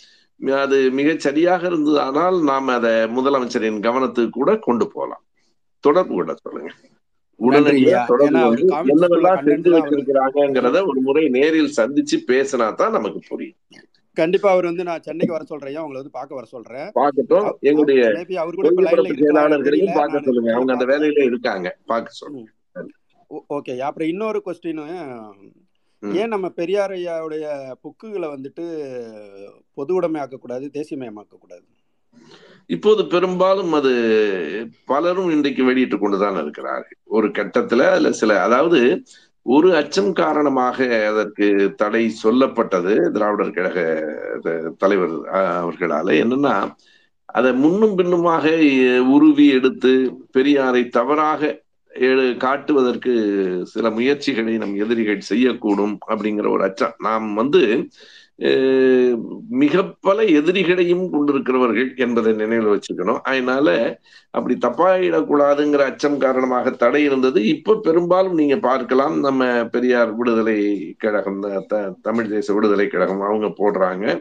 [0.63, 1.99] அது மிகச் சரியாக இருந்தது.
[1.99, 5.23] ஆனால் நாம் அதை முதலமைச்சரின் கவனத்துக்கு கூட கொண்டு போகலாம்.
[5.79, 6.71] தொடர்பு கொள்ள சொல்லுங்க.
[7.39, 11.27] நன்றி உடனடியா ஐயா தொடர்பு ஏன்னா அவர் கொண்டு காமிக்ஸுக்குள்ள என்னவெல்லாம் செஞ்சு கண்டென்ட்லாம் அவர் வச்சிருக்கிறாங்கிறத ஒரு முறை
[11.27, 13.57] நேரில் சந்திச்சு பேசினா தான் நமக்கு புரியும்.
[14.13, 15.69] கண்டிப்பா அவர் வந்து நான் சென்னைக்கு வர சொல்றேன்.
[15.69, 16.87] ஐயா உங்களை வந்து பார்க்க வர சொல்றேன்?
[16.95, 17.49] பார்க்கட்டும்.
[17.59, 18.25] எங்களுடைய
[18.55, 20.53] கூட செயலாளர்களையும் பார்க்க சொல்லுங்க.
[20.53, 21.77] அவங்க அந்த வேலையில இருக்காங்க.
[21.85, 22.49] பார்க்க சொல்லுங்க.
[23.49, 23.79] ஓகே.
[23.79, 24.81] அப்புறம் இன்னொரு கொஸ்டின்.
[26.03, 27.45] ஏன் நம்ம பெரியார் ஐயாவுடைய
[27.83, 28.65] புக்குகளை வந்துட்டு
[29.73, 31.65] பொது உடைமை ஆக்கக்கூடாது தேசியமயமாக்க கூடாது
[32.69, 33.91] இப்போது பெரும்பாலும் அது
[34.85, 36.97] பலரும் இன்றைக்கு வெளியிட்டு கொண்டுதான் இருக்கிறார்கள்.
[37.05, 38.79] ஒரு கட்டத்துல அதுல சில அதாவது
[39.45, 40.77] ஒரு அச்சம் காரணமாக
[41.07, 41.45] அதற்கு
[41.75, 43.77] தடை சொல்லப்பட்டது திராவிடர் கழக
[44.77, 45.15] தலைவர்
[45.61, 46.55] அவர்களால என்னன்னா
[47.29, 48.45] அதை முன்னும் பின்னுமாக
[49.09, 49.93] உருவி எடுத்து
[50.33, 51.41] பெரியாரை தவறாக
[52.37, 56.93] காட்டுவதற்கு சில முயற்சிகளை நம் எதிரிகள் செய்யக்கூடும் அப்படிங்கிற ஒரு அச்சம்.
[56.97, 57.87] நாம் வந்து
[59.49, 63.19] மிக பல எதிரிகளையும் கொண்டிருக்கிறவர்கள் என்பதை நினைவில் வச்சுக்கணும்.
[63.23, 63.99] அதனால
[64.31, 67.47] அப்படி தப்பாயிடக்கூடாதுங்கிற அச்சம் காரணமாக தடை இருந்தது.
[67.47, 74.19] இப்ப பெரும்பாலும் நீங்க பார்க்கலாம் நம்ம பெரியார் விடுதலை கழகம் த- தமிழ் தேச விடுதலை கழகம் அவங்க போடுறாங்க.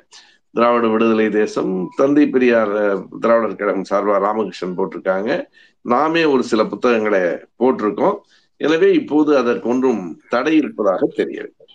[0.52, 5.44] திராவிட விடுதலை தேசம் தந்தை பெரியார் திராவிடர் கழகம் சார்பா ராமகிருஷ்ணன் போட்டிருக்காங்க.
[5.86, 7.20] நாமே ஒரு சில புத்தகங்களை
[7.58, 8.18] போட்டிருக்கோம்.
[8.56, 11.66] எனவே இப்போது அதற்கு ஒன்றும் தடை இருப்பதாக தெரியவில்லை.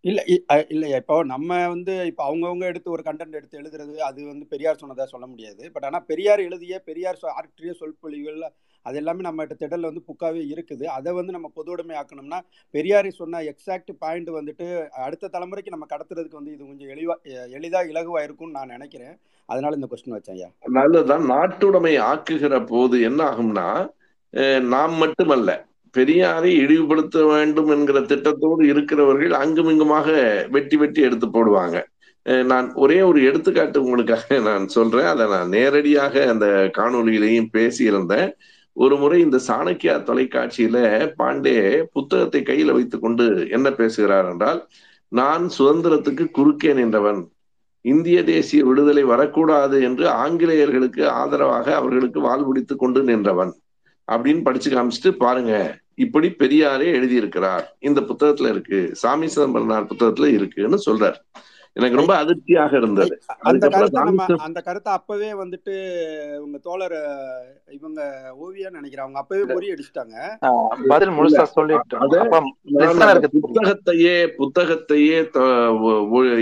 [0.00, 0.96] இல்ல இ- இல்லையா?
[0.96, 5.26] இப்போ நம்ம வந்து இப்போ அவங்கவுங்க எடுத்து ஒரு கண்டென்ட் எடுத்து எழுதுறது அது வந்து பெரியார் சொன்னதாக சொல்ல
[5.26, 5.72] முடியாது.
[5.72, 10.84] பட் ஆனால் பெரியார் எழுதிய பெரியார் சொ- ஆற்றிய சொற்பொழிவுகள் அது எல்லாமே நம்ம திடலில் வந்து புக்காவே இருக்குது.
[10.84, 12.40] அதை வந்து நம்ம பொது உடைமை ஆக்கணும்னா
[12.72, 18.22] பெரியாரை சொன்ன எக்ஸாக்ட் பாயிண்ட் வந்துட்டு அடுத்த தலைமுறைக்கு நம்ம கடத்துறதுக்கு வந்து இது கொஞ்சம் எளிவா எளிதாக இலகுவாக
[18.22, 19.18] இருக்கும்னு நான் நினைக்கிறேன்.
[19.50, 20.48] அதனால இந்த கொஸ்டின் வச்சேன் ஐயா.
[20.76, 21.24] நல்லதுதான்.
[21.30, 23.68] நாட்டுடைமை ஆக்குகிற போது என்ன ஆகும்னா
[24.34, 25.50] அஹ், நாம் மட்டுமல்ல
[25.94, 30.08] பெரியாரை இழிவுபடுத்த வேண்டும் என்கிற திட்டத்தோடு இருக்கிறவர்கள் அங்கும் இங்குமாக
[30.50, 31.78] வெட்டி வெட்டி எடுத்து போடுவாங்க.
[32.46, 35.08] நான் ஒரே ஒரு எடுத்துக்காட்டு உங்களுக்காக நான் சொல்றேன்.
[35.12, 36.46] அதை நான் நேரடியாக அந்த
[36.78, 38.28] காணொளியிலையும் பேசியிருந்தேன்.
[38.76, 40.76] ஒரு முறை இந்த சாணக்கியா தொலைக்காட்சியில
[41.18, 41.54] பாண்டே
[41.94, 44.60] புத்தகத்தை கையில வைத்துக்கொண்டு என்ன பேசுகிறார் என்றால்
[45.12, 47.20] நான் சுதந்திரத்துக்கு குறுக்கே நின்றவன்.
[47.80, 53.54] இந்திய தேசிய விடுதலை வரக்கூடாது என்று ஆங்கிலேயர்களுக்கு ஆதரவாக அவர்களுக்கு வால் கொண்டு நின்றவன்
[54.12, 57.64] அப்படின்னு படிச்சு காமிச்சிட்டு பாருங்க இப்படி பெரியாரே எழுதியிருக்கிறார்.
[57.78, 58.90] இந்த புத்தகத்துல இருக்கு.
[58.92, 61.14] சாமி சிதம்பரனார் புத்தகத்துல இருக்குன்னு சொல்றார்.
[61.76, 63.14] எனக்கு ரொம்ப அதிர்ச்சியாக இருந்தது.
[63.44, 64.00] அந்த கருத்தை
[64.38, 65.74] அந்த கருத்தை அப்பவே வந்துட்டு
[66.40, 66.96] உங்க தோழர்
[67.70, 68.00] இவங்க
[68.40, 69.04] ஓவியா நினைக்கிறேன்.
[69.04, 70.16] அவங்க அப்பவே முறியடிச்சிட்டாங்க
[70.46, 71.44] ஆஹ் பதில் முழுசா
[72.00, 72.16] அந்த
[73.18, 75.18] தெரியும் புத்தகத்தையே புத்தகத்தையே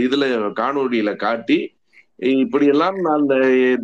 [0.05, 0.24] இதுல
[0.59, 1.59] காணொளியில காட்டி
[2.39, 3.35] இப்படியெல்லாம் நான் இந்த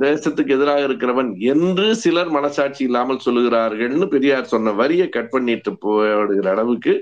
[0.00, 6.94] தேசத்துக்கு எதிராக இருக்கிறவன் என்று சிலர் மனசாட்சி இல்லாமல் சொல்லுகிறார்கள்னு பெரியார் சொன்ன வரியை கட் பண்ணிட்டு போடுகிற அளவுக்கு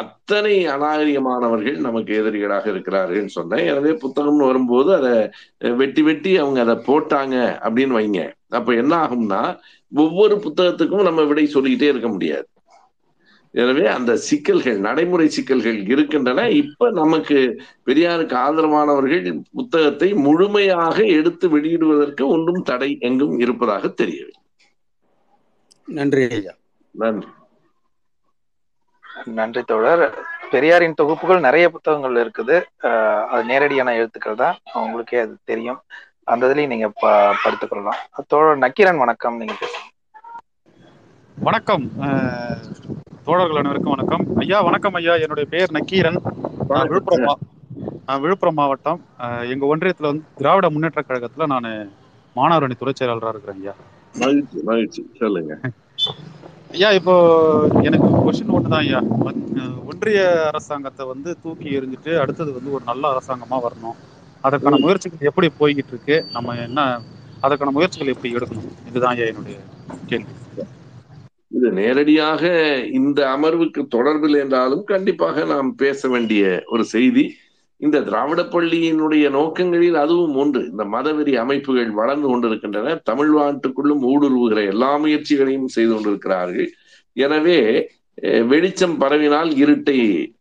[0.00, 3.66] அத்தனை அநாகரிகமானவர்கள் நமக்கு எதிரிகளாக இருக்கிறார்கள் சொன்னேன்.
[3.66, 5.14] எனவே புத்தகம்னு வரும்போது அதை
[5.74, 7.36] வெட்டி வெட்டி அவங்க அதை போட்டாங்க
[7.66, 8.22] அப்படின்னு வைங்க.
[8.48, 9.42] அப்ப என்ன ஆகும்னா
[9.92, 12.46] ஒவ்வொரு புத்தகத்துக்கும் நம்ம விடை சொல்லிக்கிட்டே இருக்க முடியாது.
[13.54, 16.46] எனவே அந்த சிக்கல்கள் நடைமுறை சிக்கல்கள் இருக்கின்றன.
[16.50, 17.36] இப்ப நமக்கு
[17.86, 24.40] பெரியாருக்கு ஆதரவானவர்கள் புத்தகத்தை முழுமையாக எடுத்து வெளியிடுவதற்கு ஒன்றும் தடை எங்கும் இருப்பதாக தெரியவில்லை.
[25.98, 26.54] நன்றி ஐயா.
[26.94, 27.28] நன்றி.
[29.24, 30.14] நன்றி தோழர்.
[30.50, 32.62] பெரியாரின் தொகுப்புகள் நிறைய புத்தகங்கள் இருக்குது.
[33.24, 34.56] அது நேரடியான எழுத்துக்கள் தான்.
[34.72, 35.80] உங்களுக்கே அது தெரியும்.
[36.24, 37.96] அந்த இதுலயும் நீங்க ப- படித்துக் கொள்ளலாம்.
[38.26, 39.36] தோழர் நக்கீரன் வணக்கம்.
[39.36, 39.92] நீங்க பேசுங்க.
[41.38, 41.90] வணக்கம்.
[43.24, 44.36] தோழர்கள் அனைவருக்கும் வணக்கம்.
[44.36, 45.14] ஐயா வணக்கம் ஐயா.
[45.14, 46.20] என்னுடைய பெயர் நக்கீரன்.
[46.68, 47.38] நான் விழுப்புரம்
[48.20, 49.04] விழுப்புரம் மாவட்டம்.
[49.18, 51.92] அஹ், எங்க ஒன்றியத்துல வந்து திராவிட முன்னேற்ற கழகத்துல நான்
[52.34, 53.72] மாணவர் அணி துறைச் செயலாளராக இருக்கிறேன் ஐயா.
[54.14, 55.10] மகிழ்ச்சி மகிழ்ச்சி.
[55.18, 55.58] சொல்லுங்க.
[56.74, 57.14] ஐயா இப்போ
[57.88, 59.00] எனக்கு கொஸ்டின் ஒன்று தான் ஐயா.
[59.90, 60.20] ஒன்றிய
[60.50, 63.98] அரசாங்கத்தை வந்து தூக்கி எறிஞ்சிட்டு அடுத்தது வந்து ஒரு நல்ல அரசாங்கமா வரணும்.
[64.44, 64.78] அதற்கான.
[64.84, 66.80] முயற்சிகள் எப்படி போய்கிட்டு இருக்கு நம்ம என்ன
[67.42, 68.72] அதற்கான முயற்சிகள் எப்படி எடுக்கணும்?
[68.88, 69.56] இதுதான் ஐயா என்னுடைய
[70.10, 70.34] கேள்வி.
[71.50, 72.42] இது நேரடியாக
[73.00, 77.24] இந்த அமர்வுக்கு தொடர்பில் என்றாலும் கண்டிப்பாக நாம் பேச வேண்டிய ஒரு செய்தி.
[77.80, 80.62] இந்த திராவிட பள்ளியினுடைய நோக்கங்களில் அதுவும் ஒன்று.
[80.70, 82.94] இந்த மதவெறி அமைப்புகள் வளர்ந்து கொண்டிருக்கின்றன.
[83.04, 86.70] தமிழ் நாட்டுக்குள்ளும் ஊடுருவுகிற எல்லா முயற்சிகளையும் செய்து கொண்டிருக்கிறார்கள்.
[87.16, 87.58] எனவே
[88.22, 89.96] அஹ், வெளிச்சம் பரவினால் இருட்டை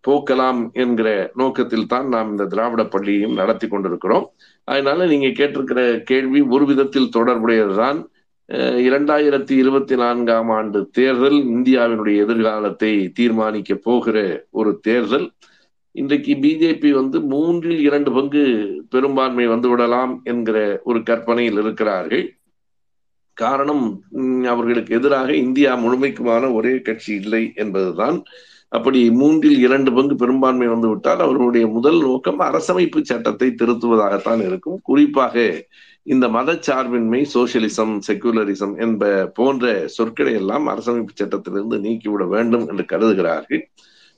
[0.08, 4.26] போக்கலாம் என்கிற நோக்கத்தில் தான் நாம் இந்த திராவிட பள்ளியையும் நடத்தி கொண்டிருக்கிறோம்.
[4.68, 8.00] அதனால நீங்க கேட்டிருக்கிற கேள்வி ஒரு விதத்தில் தொடர்புடையதுதான்.
[8.86, 14.18] இரண்டாயிரத்தி இருபத்தி நான்காம் ஆண்டு தேர்தல் இந்தியாவினுடைய எதிர்காலத்தை தீர்மானிக்க போகிற
[14.52, 15.28] ஒரு தேர்தல்.
[15.96, 18.44] இன்றைக்கு பிஜேபி வந்து மூன்றில் இரண்டு பங்கு
[18.90, 22.24] பெரும்பான்மை வந்து விடலாம் என்கிற ஒரு கற்பனையில் இருக்கிறார்கள்.
[23.34, 23.84] காரணம்
[24.44, 28.18] அவர்களுக்கு எதிராக இந்தியா முழுமைக்குமான ஒரே கட்சி இல்லை என்பதுதான்.
[28.70, 34.80] அப்படி மூன்றில் இரண்டு பங்கு பெரும்பான்மை வந்துவிட்டால் அவர்களுடைய முதல் நோக்கம் அரசமைப்பு சட்டத்தை திருத்துவதாகத்தான் இருக்கும்.
[34.84, 35.66] குறிப்பாக
[36.04, 43.64] இந்த மதச்சார்பின்மை சோசியலிசம் செக்குலரிசம் என்ப போன்ற சொற்களை எல்லாம் அரசமைப்பு சட்டத்திலிருந்து நீக்கிவிட வேண்டும் என்று கருதுகிறார்கள்.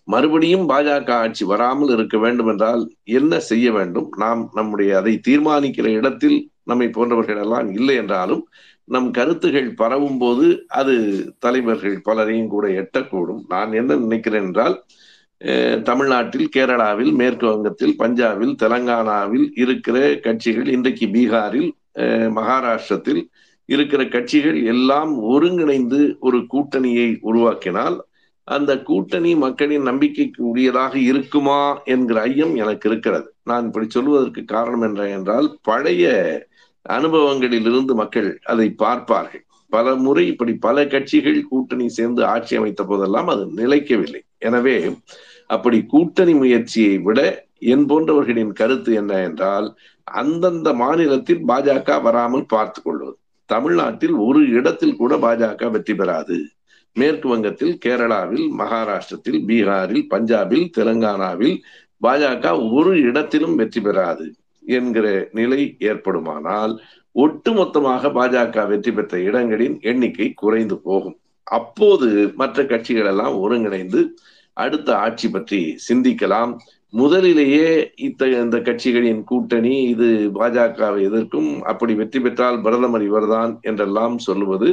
[0.07, 2.83] மறுபடியும் பாஜக ஆட்சி வராமல் இருக்க வேண்டும் என்றால்
[3.15, 4.09] என்ன செய்ய வேண்டும்?
[4.23, 8.43] நாம் நம்முடைய அதை தீர்மானிக்கிற இடத்தில் நம்மை போன்றவர்கள் எல்லாம் இல்லை என்றாலும்
[8.87, 10.45] நம் கருத்துகள் பரவும் போது
[10.79, 10.95] அது
[11.39, 13.41] தலைவர்கள் பலரையும் கூட எட்டக்கூடும்.
[13.53, 14.75] நான் என்ன நினைக்கிறேன் என்றால்
[15.85, 21.69] தமிழ்நாட்டில் கேரளாவில் மேற்கு வங்கத்தில் பஞ்சாபில் தெலங்கானாவில் இருக்கிற கட்சிகள் இன்றைக்கு பீகாரில்
[22.01, 23.21] அஹ், மகாராஷ்டிரத்தில்
[23.69, 27.97] இருக்கிற கட்சிகள் எல்லாம் ஒருங்கிணைந்து ஒரு கூட்டணியை உருவாக்கினால்
[28.47, 31.61] அந்த கூட்டணி மக்களின் நம்பிக்கைக்கு உரியதாக இருக்குமா
[31.93, 33.27] என்கிற ஐயம் எனக்கு இருக்கிறது.
[33.43, 36.05] நான் இப்படி சொல்வதற்கு காரணம் என்ன என்றால் பழைய
[36.85, 39.43] அனுபவங்களிலிருந்து மக்கள் அதை பார்ப்பார்கள்.
[39.71, 44.21] பல முறை இப்படி பல கட்சிகள் கூட்டணி சேர்ந்து ஆட்சி அமைத்த போதெல்லாம் அது நிலைக்கவில்லை.
[44.39, 44.75] எனவே
[45.49, 47.19] அப்படி கூட்டணி முயற்சியை விட
[47.73, 49.67] என் போன்றவர்களின் கருத்து என்ன என்றால்
[50.07, 53.15] அந்தந்த மாநிலத்தில் பாஜக வராமல் பார்த்து கொள்வது.
[53.49, 56.37] தமிழ்நாட்டில் ஒரு இடத்தில் கூட பாஜக வெற்றி பெறாது.
[56.95, 61.57] மேற்கு வங்கத்தில் கேரளாவில் மகாராஷ்டிரத்தில் பீகாரில் பஞ்சாபில் தெலங்கானாவில்
[62.01, 62.45] பாஜக
[62.77, 64.25] ஒரு இடத்திலும் வெற்றி பெறாது
[64.63, 66.73] என்கிற நிலை ஏற்படுமானால்
[67.15, 71.17] ஒட்டுமொத்தமாக பாஜக வெற்றி பெற்ற இடங்களின் எண்ணிக்கை குறைந்து போகும்.
[71.47, 74.01] அப்போது மற்ற கட்சிகள் எல்லாம் ஒருங்கிணைந்து
[74.57, 76.51] அடுத்த ஆட்சி பற்றி சிந்திக்கலாம்.
[76.93, 77.69] முதலிலேயே
[78.07, 81.49] இத்தகைய இந்த கட்சிகளின் கூட்டணி இது பாஜகவை எதிர்க்கும்.
[81.71, 84.69] அப்படி வெற்றி பெற்றால் பிரதமர் இவர்தான் என்றெல்லாம் சொல்லுவது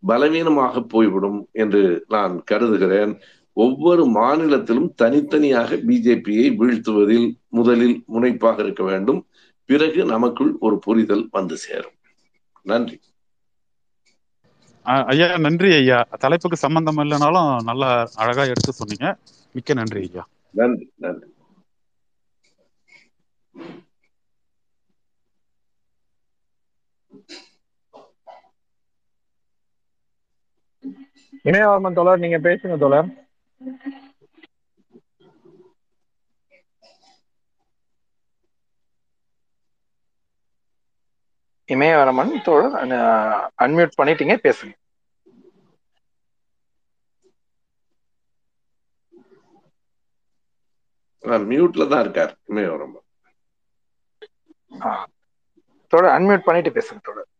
[0.00, 3.20] பலவீனமாக போய்விடும் என்று நான் கருதுகிறேன்.
[3.52, 9.26] ஒவ்வொரு மாநிலத்திலும் தனித்தனியாக பிஜேபியை வீழ்த்துவதில் முதலில் முனைப்பாக இருக்க வேண்டும்.
[9.64, 11.96] பிறகு நமக்குள் ஒரு புரிதல் வந்து சேரும்.
[12.62, 13.00] நன்றி.
[15.06, 16.06] ஐயா நன்றி ஐயா.
[16.18, 19.16] தலைப்புக்கு சம்பந்தம் இல்லைனாலும் நல்லா அழகா எடுத்து சொன்னீங்க.
[19.52, 20.28] மிக்க நன்றி ஐயா.
[20.50, 21.28] நன்றி நன்றி.
[31.46, 33.08] இணையவர்மன் தோழர் நீங்க பேசுங்க தோழர்.
[41.68, 42.76] இமயவரமன் தோழர்
[43.62, 44.74] அன்மியூட் பண்ணிட்டீங்க பேசுங்க.
[51.48, 52.96] மியூட்ல தான் இருக்கார் இமயவரம்
[54.82, 54.90] ஆ.
[55.92, 57.30] தோழர் அன்மியூட் பண்ணிட்டு பேசுங்க தோழர்.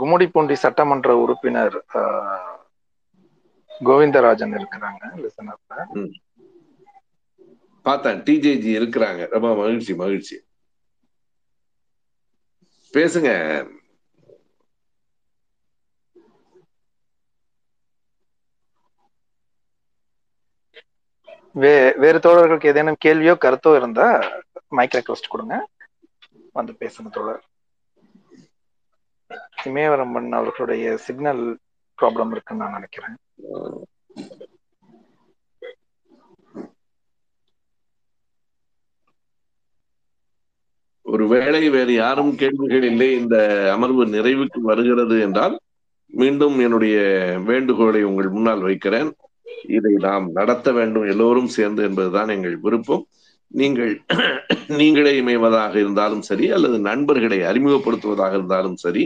[0.00, 1.76] கும்மிடிப்பூண்டி சட்டமன்ற உறுப்பினர்
[3.70, 5.74] கோவிந்தராஜன் இருக்கிறாங்க லிசனர்ல.
[7.86, 9.22] பார்த்தேன் டிஜேஜி இருக்கிறாங்க.
[9.34, 10.36] ரொம்ப மகிழ்ச்சி மகிழ்ச்சி.
[12.94, 13.30] பேசுங்க.
[21.62, 24.06] வே வேறு தோழர்களுக்கு ஏதேனும் கேள்வியோ கருத்தோ இருந்தா
[24.68, 25.54] மைக் ரெக்வஸ்ட் கொடுங்க.
[26.52, 27.42] வந்து பேசுங்க தோழர்.
[29.64, 31.44] இமயவரம்பன் அவர்களுடைய சிக்னல்
[31.98, 33.16] ப்ராப்ளம் இருக்குன்னு நான் நினைக்கிறேன்.
[41.06, 43.36] ஒருவேளை வேறு யாரும் கேள்விகள் இல்லை இந்த
[43.74, 45.54] அமர்வு நிறைவுக்கு வருகிறது என்றால்
[46.12, 46.96] மீண்டும் என்னுடைய
[47.50, 49.10] வேண்டுகோளை உங்கள் முன்னால் வைக்கிறேன்.
[49.76, 53.04] இதை நாம் நடத்த வேண்டும் எல்லோரும் சேர்ந்து என்பதுதான் எங்கள் விருப்பம்.
[53.50, 53.92] நீங்கள்
[54.78, 59.04] நீங்களே இமைவதாக இருந்தாலும் சரி அல்லது நண்பர்களை அறிமுகப்படுத்துவதாக இருந்தாலும் சரி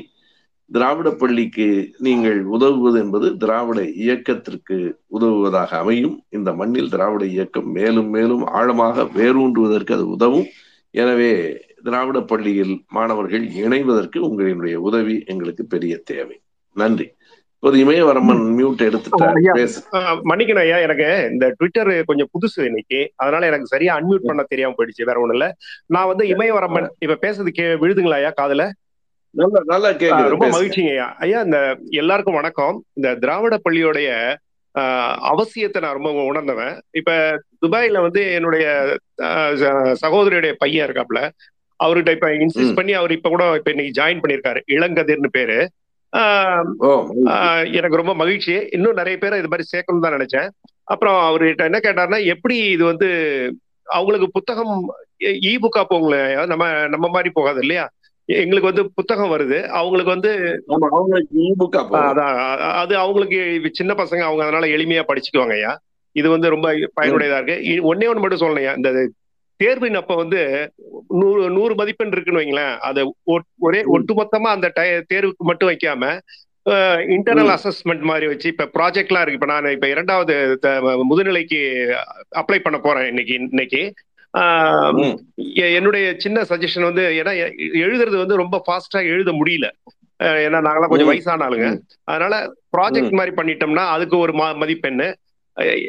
[0.72, 6.24] திராவிட பள்ளிக்கு நீங்கள் உதவுவது என்பது திராவிட இயக்கத்திற்கு உதவுவதாக அமையும்.
[6.28, 10.46] இந்த மண்ணில் திராவிட இயக்கம் மேலும் மேலும் ஆழமாக வேரூன்றுவதற்கு அது உதவும்.
[10.90, 16.40] எனவே திராவிட பள்ளியில் மாணவர்கள் இணைவதற்கு உங்களினுடைய உதவி எங்களுக்கு பெரிய தேவை.
[16.72, 17.12] நன்றி.
[17.54, 18.82] இப்போது இமயவரமன் மியூட்
[19.90, 23.12] அஹ் மன்னிக்கணும் ஐயா எனக்கு இந்த ட்விட்டர் கொஞ்சம் புதுசு இன்னைக்கு.
[23.16, 25.56] அதனால எனக்கு சரியா அன்மியூட் பண்ண தெரியாம போயிடுச்சு வேற ஒண்ணும் இல்ல.
[25.86, 28.70] நான் வந்து இமயவரம்பன் இப்ப பேசுறது கே விழுதுங்களா ஐயா காதுல?
[29.34, 30.92] நல்ல நல்லா கேக்குது ரொம்ப மகிழ்ச்சிங்க.
[30.94, 31.58] ஐயா ஐயா இந்த
[32.00, 32.76] எல்லாருக்கும் வணக்கம்.
[32.98, 34.08] இந்த திராவிட பள்ளியோடைய
[35.30, 36.74] அவசியத்தை நான் ரொம்ப உணர்ந்தவன்.
[37.00, 37.12] இப்ப
[37.62, 38.64] துபாயில வந்து என்னுடைய
[40.02, 41.20] சகோதரியுடைய பையன் இருக்காப்ல.
[41.80, 44.60] அவர்கிட்ட இப்ப இன்சிஸ்ட் பண்ணி அவர் இப்ப கூட இப்ப இன்னைக்கு ஜாயின் பண்ணியிருக்காரு.
[44.76, 45.58] இளங்கதிர்னு பேரு.
[47.78, 48.54] எனக்கு ரொம்ப மகிழ்ச்சி.
[48.76, 50.48] இன்னும் நிறைய பேரை இது மாதிரி சேர்க்கணும் தான் நினைச்சேன்.
[50.92, 53.08] அப்புறம் அவர்கிட்ட என்ன கேட்டாருன்னா எப்படி இது வந்து
[53.88, 54.74] அவங்களுக்கு புத்தகம்
[55.50, 56.20] இ புக்கா போங்களே
[56.52, 56.64] நம்ம
[56.94, 57.86] நம்ம மாதிரி போகாது இல்லையா?
[58.36, 59.58] எங்களுக்கு வந்து புத்தகம் வருது.
[59.72, 60.30] அவங்களுக்கு வந்து
[62.02, 62.36] அதான்
[62.74, 63.38] அது அவங்களுக்கு
[63.72, 65.72] சின்ன பசங்க அவங்க அதனால எளிமையா படிச்சுக்குவாங்க ஐயா.
[66.16, 67.56] இது வந்து ரொம்ப பயனுடையதா இருக்கு.
[67.84, 68.92] ஒண்ணே ஒண்ணு மட்டும் சொல்லணும் இந்த
[69.60, 70.40] தேர்வின் அப்ப வந்து
[71.14, 72.76] நூறு நூறு மதிப்பெண் இருக்குன்னு வைங்களேன்.
[72.80, 73.02] அதை
[73.58, 73.90] ஒரே ம்.
[73.92, 74.68] ஒட்டுமொத்தமா அந்த
[75.10, 76.04] தேர்வுக்கு மட்டும் வைக்காம
[77.14, 79.38] இன்டர்னல் அசஸ்மெண்ட் மாதிரி வச்சு இப்ப ப்ராஜெக்ட்லாம் இருக்கு.
[79.38, 80.34] இப்ப நான் இப்ப இரண்டாவது
[81.04, 81.60] முதுநிலைக்கு
[82.36, 83.82] அப்ளை பண்ண போறேன் இன்னைக்கு இன்னைக்கு.
[85.54, 89.70] என்னுடைய சின்ன சஜஷன் வந்து ஏன்னா எழுதுறது வந்து ரொம்ப ஃபாஸ்டா எழுத முடியல.
[90.22, 95.14] ஏன்னா நாங்களாம் கொஞ்சம் வயசான ஆளுங்க அதனால ப்ராஜெக்ட் மாதிரி பண்ணிட்டோம்னா அதுக்கு ஒரு ம- மதிப்பெண்ணு.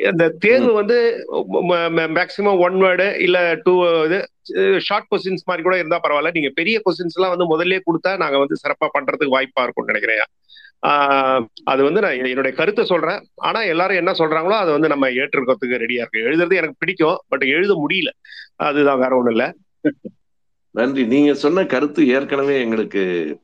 [0.05, 1.25] அந்த தேர்வு வந்து
[1.97, 4.29] மேக்சிமம் ஒன் வேர்டு இல்ல டூ இது
[4.79, 6.31] ஷார்ட் கொஸ்டின்ஸ் மாதிரி கூட இருந்தா பரவாயில்ல.
[6.31, 10.19] நீங்க பெரிய கொஸ்டின்ஸ் எல்லாம் வந்து முதல்ல கொடுத்தா நாங்க வந்து சிறப்பா பண்றதுக்கு வாய்ப்பா இருக்கும்னு நினைக்கிறேன்.
[11.63, 13.19] அது வந்து நான் என்னுடைய கருத்தை சொல்றேன்.
[13.36, 16.19] ஆனா எல்லாரும் என்ன சொல்றாங்களோ அதை வந்து நம்ம ஏற்றுக்கிறதுக்கு ரெடியா இருக்கு.
[16.19, 18.11] எழுதுறது எனக்கு பிடிக்கும் பட் எழுத முடியல.
[18.55, 19.45] அதுதான் வேற ஒண்ணும் இல்ல.
[20.75, 21.03] நன்றி.
[21.05, 23.01] நீங்க சொன்ன கருத்து ஏற்கனவே எங்களுக்கு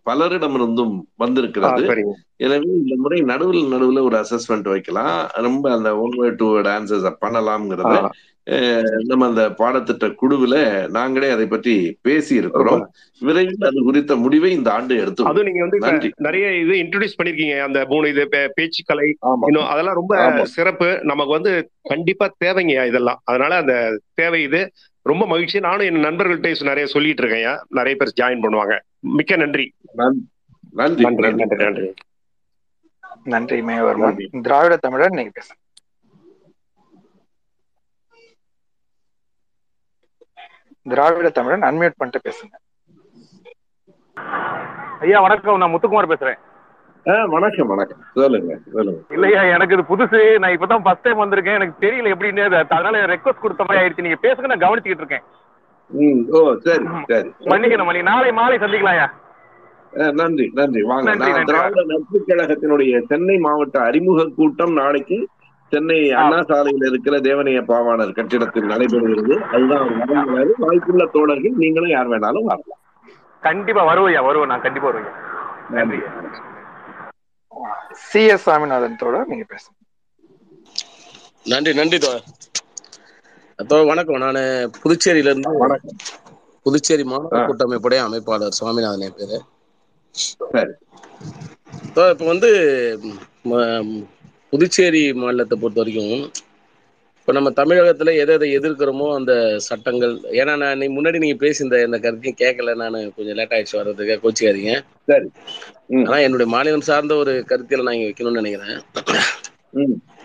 [0.09, 2.05] பலரிடமிருந்தும் வந்திருக்கிறது.
[2.35, 5.29] எனவே இந்த முறை நடுவில் நடுவில் ஒரு அசஸ்மெண்ட் வைக்கலாம்.
[5.47, 8.09] ரொம்ப அந்த ஒன் வேர்ட் டூ ஆன்சர்ஸ் பண்ணலாம்ங்கிறத.
[9.07, 10.57] நம்ம அந்த பாடத்திட்ட குழுவில்
[10.93, 12.83] நாங்களே அதை பற்றி பேசி இருக்கிறோம்
[13.21, 15.79] விரைவில் அது குறித்த முடிவை இந்த ஆண்டு எடுத்துருவோம் அதுவும் நீங்க வந்து
[16.27, 19.07] நிறைய இது இன்ட்ரோடியூஸ் பண்ணிருக்கீங்க அந்த மூணு இது பே- பேச்சுக்கலை
[19.47, 20.15] இன்னும் அதெல்லாம் ரொம்ப
[20.53, 21.53] சிறப்பு நமக்கு வந்து
[21.91, 23.75] கண்டிப்பா தேவைங்கய்யா இதெல்லாம் அதனால அந்த
[24.15, 24.61] தேவை இது
[25.05, 28.75] ரொம்ப மகிழ்ச்சி நானும் என் நண்பர்கள்ட்ட நிறைய சொல்லிட்டு இருக்கேன்யா நிறைய பேர் ஜாயின் பண்ணுவாங்க
[29.13, 30.23] மிக்க நன்றி நன்-
[30.73, 31.87] நன்றி நன்றி நன்றி
[33.27, 33.59] நன்றி
[34.03, 35.61] நன்றி திராவிட தமிழர் நீங்க பேசுங்க
[40.89, 42.55] திராவிட தமிழன் அன்மியூட் பண்ணிட்டு பேசுங்க.
[44.99, 45.57] ஐயா வணக்கம்.
[45.57, 46.35] நான் முத்துக்குமார்
[47.03, 47.25] பேசுறேன்.
[47.27, 47.97] வணக்கம் வணக்கம்.
[48.13, 49.01] சொல்லுங்க சொல்லுங்க.
[49.09, 50.39] இல்லையா எனக்கு இது புதுசு.
[50.39, 51.53] நான் இப்பதான் ஃபர்ஸ்ட் டைம் வந்திருக்கேன்.
[51.53, 54.01] எனக்கு தெரியல எப்படின்னு அது- அதனால ரெக்வஸ்ட் கொடுத்த மாதிரி ஆயிடுச்சு.
[54.01, 55.21] நீங்க பேசுங்க நான் கவனிச்சுக்கிட்டு இருக்கேன்.
[55.87, 57.33] ம் ஓ சரி சரி.
[57.39, 59.13] மன்னிக்கணும் மணி நாளை மாலை சந்திக்கலாம் ஐயா.
[59.93, 60.81] அஹ் நன்றி நன்றி.
[60.81, 65.27] வாங்க திராவிட நட்பு கழகத்தினுடைய சென்னை மாவட்ட அறிமுக கூட்டம் நாளைக்கு
[65.71, 69.35] சென்னை அண்ணா சாலையில் இருக்கிற தேவனைய பாவாணர் கட்டிடத்தில் நடைபெறுகிறது.
[69.51, 69.85] அதுதான்
[70.63, 72.81] வாய்ப்புள்ள தோழர்கள் நீங்களும் யார் வேணாலும் வரலாம்.
[73.43, 74.51] கண்டிப்பா வருவோம் வருவோம்.
[74.51, 75.15] நான் கண்டிப்பா வருவேன்.
[75.71, 75.99] நன்றி.
[78.03, 79.77] சி எஸ் சாமிநாதன் தோழர் நீங்க பேசுங்க.
[81.45, 82.11] நன்றி நன்றி தோ
[83.59, 84.21] தோ வணக்கம்.
[84.23, 84.39] நான்
[84.79, 85.97] புதுச்சேரியில இருந்து வணக்கம்.
[86.65, 87.41] புதுச்சேரி மாநில ஆ.
[87.43, 89.37] கூட்டமைப்புடைய அமைப்பாளர் சுவாமிநாதன் என் பேரு.
[90.47, 90.73] சரி.
[91.95, 92.49] தோ இப்போ வந்து
[94.53, 96.13] புதுச்சேரி மாநிலத்தை பொறுத்த வரைக்கும்
[97.19, 99.31] இப்போ நம்ம தமிழகத்துல எதை எதை எதிர்க்கிறோமோ அந்த
[99.65, 104.15] சட்டங்கள் ஏன்னா நான் நீ முன்னாடி நீங்க பேசி இந்த கருத்தையும் கேட்கல நான் கொஞ்சம் லேட் ஆயிடுச்சு வர்றதுக்கு
[104.23, 104.73] கோச்சிக்காதீங்க.
[105.09, 105.27] சரி.
[105.89, 106.05] ம்.
[106.07, 108.79] ஆனா என்னுடைய மாநிலம் சார்ந்த ஒரு கருத்தியலை நான் இங்க வைக்கணும்னு நினைக்கிறேன்.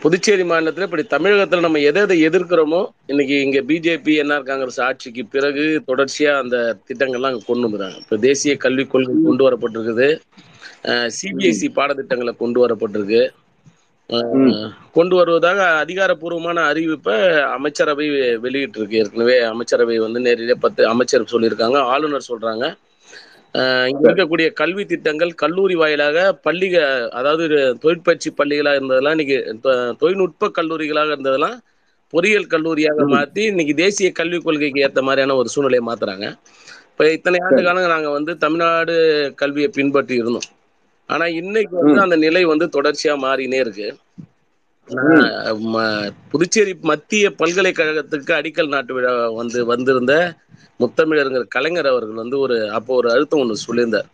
[0.02, 5.64] புதுச்சேரி மாநிலத்துல இப்படி தமிழகத்துல நம்ம எதை எதை எதிர்க்கிறோமோ இன்னைக்கு இங்க பிஜேபி என்ஆர் காங்கிரஸ் ஆட்சிக்கு பிறகு
[5.88, 6.56] தொடர்ச்சியா அந்த
[6.88, 7.98] திட்டங்கள்லாம் அங்க கொண்டு வந்துறாங்க.
[8.04, 10.08] இப்ப தேசிய கல்விக் கொள்கை கொண்டு வரப்பட்டிருக்குது.
[10.88, 13.22] ம் சிபிஎஸ்இ பாடத்திட்டங்களை கொண்டு வரப்பட்டிருக்கு.
[14.92, 17.16] கொண்டு வருவதாக அதிகாரப்பூர்வமான அறிவிப்பை
[17.56, 18.06] அமைச்சரவை
[18.44, 19.00] வெளியிட்டிருக்கு.
[19.02, 22.64] ஏற்கனவே அமைச்சரவை வந்து நேரடியாக பத்து அமைச்சர் சொல்லியிருக்காங்க ஆளுநர் சொல்றாங்க.
[23.90, 26.76] இங்க இருக்கக்கூடிய கல்வி திட்டங்கள் கல்லூரி வாயிலாக பள்ளிக
[27.10, 27.44] அதாவது
[27.80, 29.38] தொழிற்பயிற்சி பள்ளிகளாக இருந்ததெல்லாம் இன்னைக்கு
[29.98, 31.56] தொழில்நுட்ப கல்லூரிகளாக இருந்ததெல்லாம்
[32.12, 33.12] பொறியியல் கல்லூரியாக ம்.
[33.14, 36.26] மாத்தி இன்னைக்கு தேசிய கல்விக் கொள்கைக்கு ஏற்ற மாதிரியான ஒரு சூழ்நிலையை மாத்துறாங்க.
[36.90, 38.94] இப்ப இத்தனை ஆண்டு காலம் நாங்க வந்து தமிழ்நாடு
[39.34, 40.48] கல்வியை பின்பற்றி இருந்தோம்.
[41.12, 43.88] ஆனா இன்னைக்கு வந்து அந்த நிலை வந்து தொடர்ச்சியா மாறினே இருக்கு.
[46.32, 50.14] புதுச்சேரி மத்திய பல்கலைக்கழகத்துக்கு அடிக்கல் நாட்டு விழா வந்து வந்திருந்த
[50.80, 54.08] முத்தமிழருங்கிற கலைஞர் அவர்கள் வந்து ஒரு அப்போ ஒரு அழுத்தம் ஒன்று சொல்லியிருந்தார்.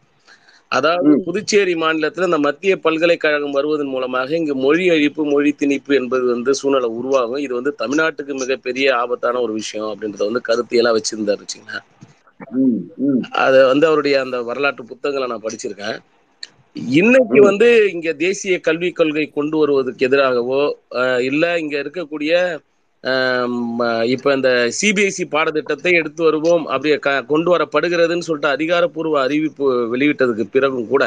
[0.72, 6.52] அதாவது புதுச்சேரி மாநிலத்தில் இந்த மத்திய பல்கலைக்கழகம் வருவதன் மூலமாக இங்கு மொழி அழிப்பு மொழி திணிப்பு என்பது வந்து
[6.60, 7.42] சூழ்நிலை உருவாகும்.
[7.44, 11.86] இது வந்து தமிழ்நாட்டுக்கு மிகப்பெரிய ஆபத்தான ஒரு விஷயம் அப்படின்றத வந்து கருத்தியெல்லாம் வச்சிருந்தாரு வச்சுங்களேன்.
[13.44, 15.98] அது வந்து அவருடைய அந்த வரலாற்று புத்தகங்களை நான் படிச்சிருக்கேன்.
[16.96, 20.62] இன்னைக்கு வந்து இங்க தேசிய கல்விக் கொள்கை கொண்டு வருவதற்கு எதிராகவோ
[21.00, 22.32] அஹ், இல்ல இங்க இருக்கக்கூடிய
[24.12, 26.90] இப்ப இந்த சிபிஎஸ்இ பாடத்திட்டத்தை எடுத்து வருவோம் அப்படி
[27.28, 31.04] கொண்டு வரப்படுகிறதுன்னு சொல்லிட்டு அதிகாரப்பூர்வ அறிவிப்பு வெளியிட்டதுக்கு பிறகும் கூட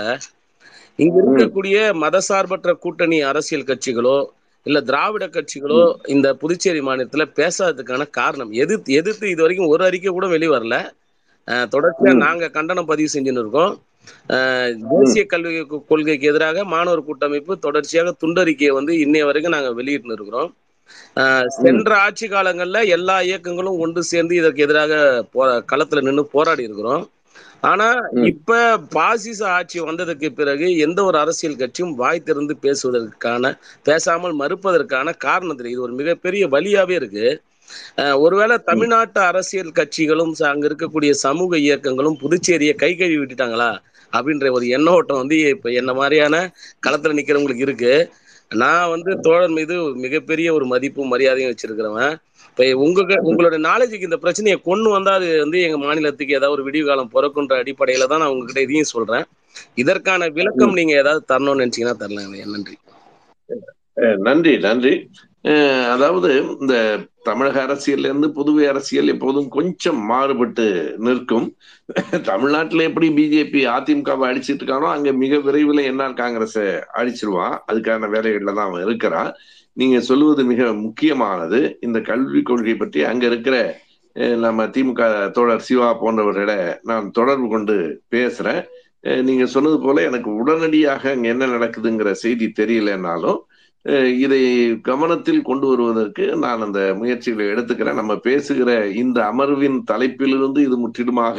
[1.00, 4.18] இங்க இருக்கக்கூடிய மதசார்பற்ற கூட்டணி அரசியல் கட்சிகளோ
[4.66, 5.82] இல்ல திராவிட கட்சிகளோ
[6.14, 10.76] இந்த புதுச்சேரி மாநிலத்துல பேசாததுக்கான காரணம் எதிர்த்து எதிர்த்து இது வரைக்கும் ஒரு அறிக்கை கூட வெளிவரல.
[11.74, 13.74] தொடர்ச்சியா நாங்க கண்டனம் பதிவு செஞ்சுன்னு இருக்கோம்.
[14.92, 15.52] தேசிய கல்வி
[15.90, 20.50] கொள்கைக்கு எதிராக மாணவர் கூட்டமைப்பு தொடர்ச்சியாக துண்டறிக்கையை வந்து இன்னைய வரைக்கும் நாங்க வெளியிட்டு இருக்கிறோம்.
[21.58, 24.94] சென்ற ஆட்சி காலங்கள்ல எல்லா இயக்கங்களும் ஒன்று சேர்ந்து இதற்கு எதிராக
[25.34, 25.42] போ
[25.72, 27.04] களத்துல நின்று போராடி இருக்கிறோம்.
[27.70, 27.88] ஆனா
[28.30, 28.60] இப்ப
[28.96, 33.52] பாசிச ஆட்சி வந்ததுக்கு பிறகு எந்த ஒரு அரசியல் கட்சியும் வாய் திறந்து பேசுவதற்கான
[33.86, 37.28] பேசாமல் மறுப்பதற்கான காரணம் தெரியும் இது ஒரு மிகப்பெரிய வழியாவே இருக்கு.
[38.22, 43.72] ஒருவேளை தமிழ்நாட்டு அரசியல் கட்சிகளும் அங்க இருக்கக்கூடிய சமூக இயக்கங்களும் புதுச்சேரியை கை கழுவி விட்டுட்டாங்களா?
[44.14, 46.36] அப்படின்ற ஒரு எண்ண ஓட்டம் வந்து இப்ப என்ன மாதிரியான
[46.86, 47.94] களத்துல நிக்கிறவங்களுக்கு இருக்கு.
[48.54, 52.14] நான் வந்து தோழர் மீது மிகப்பெரிய ஒரு மதிப்பும் மரியாதையும் வச்சிருக்கிறவன்.
[52.50, 53.00] இப்ப உங்க
[53.30, 57.60] உங்களோட நாலேஜுக்கு இந்த பிரச்சனையை கொண்டு வந்தா அது வந்து எங்க மாநிலத்துக்கு ஏதாவது ஒரு விடிவு காலம் பிறக்குன்ற
[57.62, 59.26] அடிப்படையில தான் நான் உங்ககிட்ட இதையும் சொல்றேன்.
[59.82, 62.20] இதற்கான விளக்கம் நீங்க ஏதாவது தரணும்னு நினைச்சீங்கன்னா தரலாம்
[62.56, 62.76] நன்றி.
[64.28, 64.94] நன்றி நன்றி.
[65.94, 66.30] அதாவது
[66.62, 66.76] இந்த
[67.28, 70.66] தமிழக அரசியல்ல இருந்து புதுவை அரசியல் எப்போதும் கொஞ்சம் மாறுபட்டு
[71.06, 71.48] நிற்கும்.
[72.30, 76.66] தமிழ்நாட்டில் எப்படி பிஜேபி அதிமுகவை அடிச்சிட்டு இருக்கானோ அங்க மிக விரைவில் என்ஆர் காங்கிரஸை
[77.00, 79.32] அடிச்சிருவான் அதுக்கான வேலைகள்ல தான் அவன் இருக்கிறான்.
[79.78, 81.60] நீங்க சொல்லுவது மிக முக்கியமானது.
[81.88, 83.58] இந்த கல்விக் கொள்கை பற்றி அங்க இருக்கிற
[84.46, 85.04] நம்ம திமுக
[85.36, 86.58] தோழர் சிவா போன்றவர்களை
[86.90, 87.76] நான் தொடர்பு கொண்டு
[88.14, 88.62] பேசுறேன்.
[89.28, 93.40] நீங்க சொன்னது போல எனக்கு உடனடியாக அங்க என்ன நடக்குதுங்கிற செய்தி தெரியலனாலும்
[94.20, 94.40] இதை
[94.82, 97.94] கவனத்தில் கொண்டு வருவதற்கு நான் அந்த முயற்சிகளை எடுத்துக்கிறேன்.
[97.94, 101.38] நம்ம பேசுகிற இந்த அமர்வின் தலைப்பிலிருந்து இது முற்றிலுமாக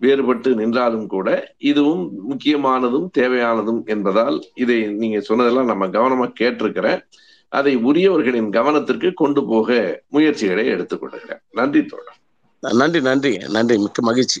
[0.00, 1.28] வேறுபட்டு நின்றாலும் கூட
[1.62, 7.02] இதுவும் முக்கியமானதும் தேவையானதும் என்பதால் இதை நீங்க சொன்னதெல்லாம் நம்ம கவனமா கேட்டிருக்கிறேன்.
[7.52, 9.68] அதை உரியவர்களின் கவனத்திற்கு கொண்டு போக
[10.08, 12.20] முயற்சிகளை எடுத்துக்கொள்கிறேன் நன்றி தோழர்.
[12.62, 13.32] நன்றி நன்றி.
[13.48, 13.78] நன்றி.
[13.78, 14.40] மிக்க மகிழ்ச்சி.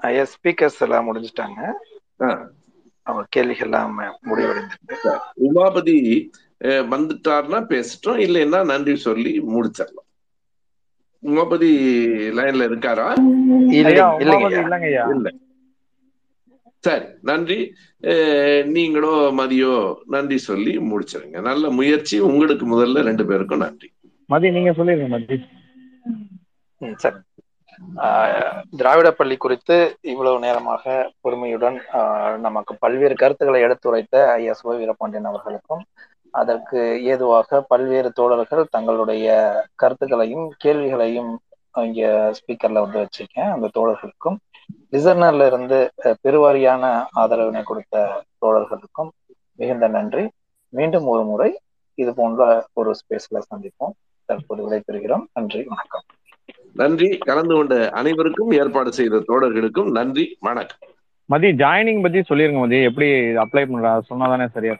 [0.00, 1.58] ஐயா ஸ்பீக்கர்ஸ் எல்லாம் முடிஞ்சிட்டாங்க.
[3.06, 3.94] அவங்க கேள்விகள் எல்லாம்
[4.28, 5.12] முடிவடைந்திருக்கு.
[5.48, 5.96] உமாபதி
[6.92, 8.20] வந்துட்டார்னா பேசட்டும்.
[8.26, 10.08] இல்லைன்னா நன்றி சொல்லி முடிச்சிடலாம்.
[11.22, 11.70] உமாபதி
[12.38, 13.08] லைன்ல இருக்காரா?
[15.10, 15.28] இல்ல.
[16.86, 17.58] சரி நன்றி.
[18.76, 19.74] நீங்களோ மதியோ
[20.14, 21.40] நன்றி சொல்லி முடிச்சிருங்க.
[21.40, 22.16] நல்ல முயற்சி.
[22.30, 23.88] உங்களுக்கு முதல்ல ரெண்டு பேருக்கும் நன்றி.
[24.28, 25.36] மதி நீங்க சொல்லிருங்க மதி
[26.96, 27.18] சரி.
[28.76, 31.78] திராவிட பள்ளி குறித்து இவ்வளவு நேரமாக பொறுமையுடன்
[32.46, 35.84] நமக்கு பல்வேறு கருத்துக்களை எடுத்துரைத்த ஐயா சுப வீரபாண்டியன் அவர்களுக்கும்
[36.30, 39.26] அதற்கு ஏதுவாக பல்வேறு தோழர்கள் தங்களுடைய
[39.74, 41.32] கருத்துக்களையும் கேள்விகளையும்
[41.74, 43.50] இங்க ஸ்பீக்கர்ல வந்து வச்சிருக்கேன்.
[43.54, 44.38] அந்த தோழர்களுக்கும்
[44.92, 45.78] லிசனர்ல இருந்து
[46.24, 46.84] பெருவாரியான
[47.22, 49.10] ஆதரவினை கொடுத்த தோழர்களுக்கும்
[49.60, 50.24] மிகுந்த நன்றி.
[50.72, 51.50] மீண்டும் ஒரு முறை
[51.94, 52.42] இது போன்ற
[52.72, 53.94] ஒரு ஸ்பேஸ்ல சந்திப்போம்.
[54.28, 55.24] தற்போது விடைபெறுகிறோம்.
[55.32, 56.04] நன்றி வணக்கம்.
[56.74, 57.18] நன்றி.
[57.18, 60.36] கலந்து கொண்ட அனைவருக்கும் ஏற்பாடு செய்த தோழர்களுக்கும் நன்றி.
[60.40, 60.78] வணக்கம்.
[61.24, 62.82] மதி ஜாயினிங் பத்தி சொல்லிருங்க மதி.
[62.82, 64.00] எப்படி அப்ளை பண்றா?
[64.10, 64.76] சொன்னாதானே சரியா?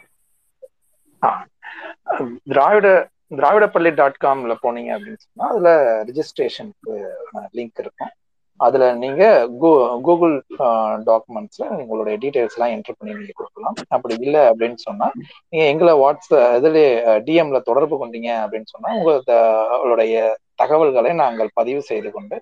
[2.07, 2.40] இருக்கும்.
[2.45, 7.05] திராவிட திராவிடப்பள்ளி டாட் காம்ல போனீங்க அப்படின்னு சொன்னா அதுல ரிஜிஸ்ட்ரேஷனுக்கு
[7.53, 8.11] லிங்க் இருக்கும்.
[8.57, 13.74] அதுல நீங்க கூ- கூகுள் டாக்குமெண்ட்ஸ்ல உங்களுடைய டீடைல்ஸ் எல்லாம் என்டர் பண்ணி நீங்க கொடுக்கலாம்.
[13.88, 15.11] அப்படி இல்லை அப்படின்னு சொன்னா
[15.49, 22.11] நீங்க எங்களை வாட்ஸ்அப் இதுல டிஎம்ல தொடர்பு கொண்டீங்க அப்படின்னு சொன்னா உங்க- உங்களுடைய தகவல்களை நாங்கள் பதிவு செய்து
[22.16, 22.36] கொண்டு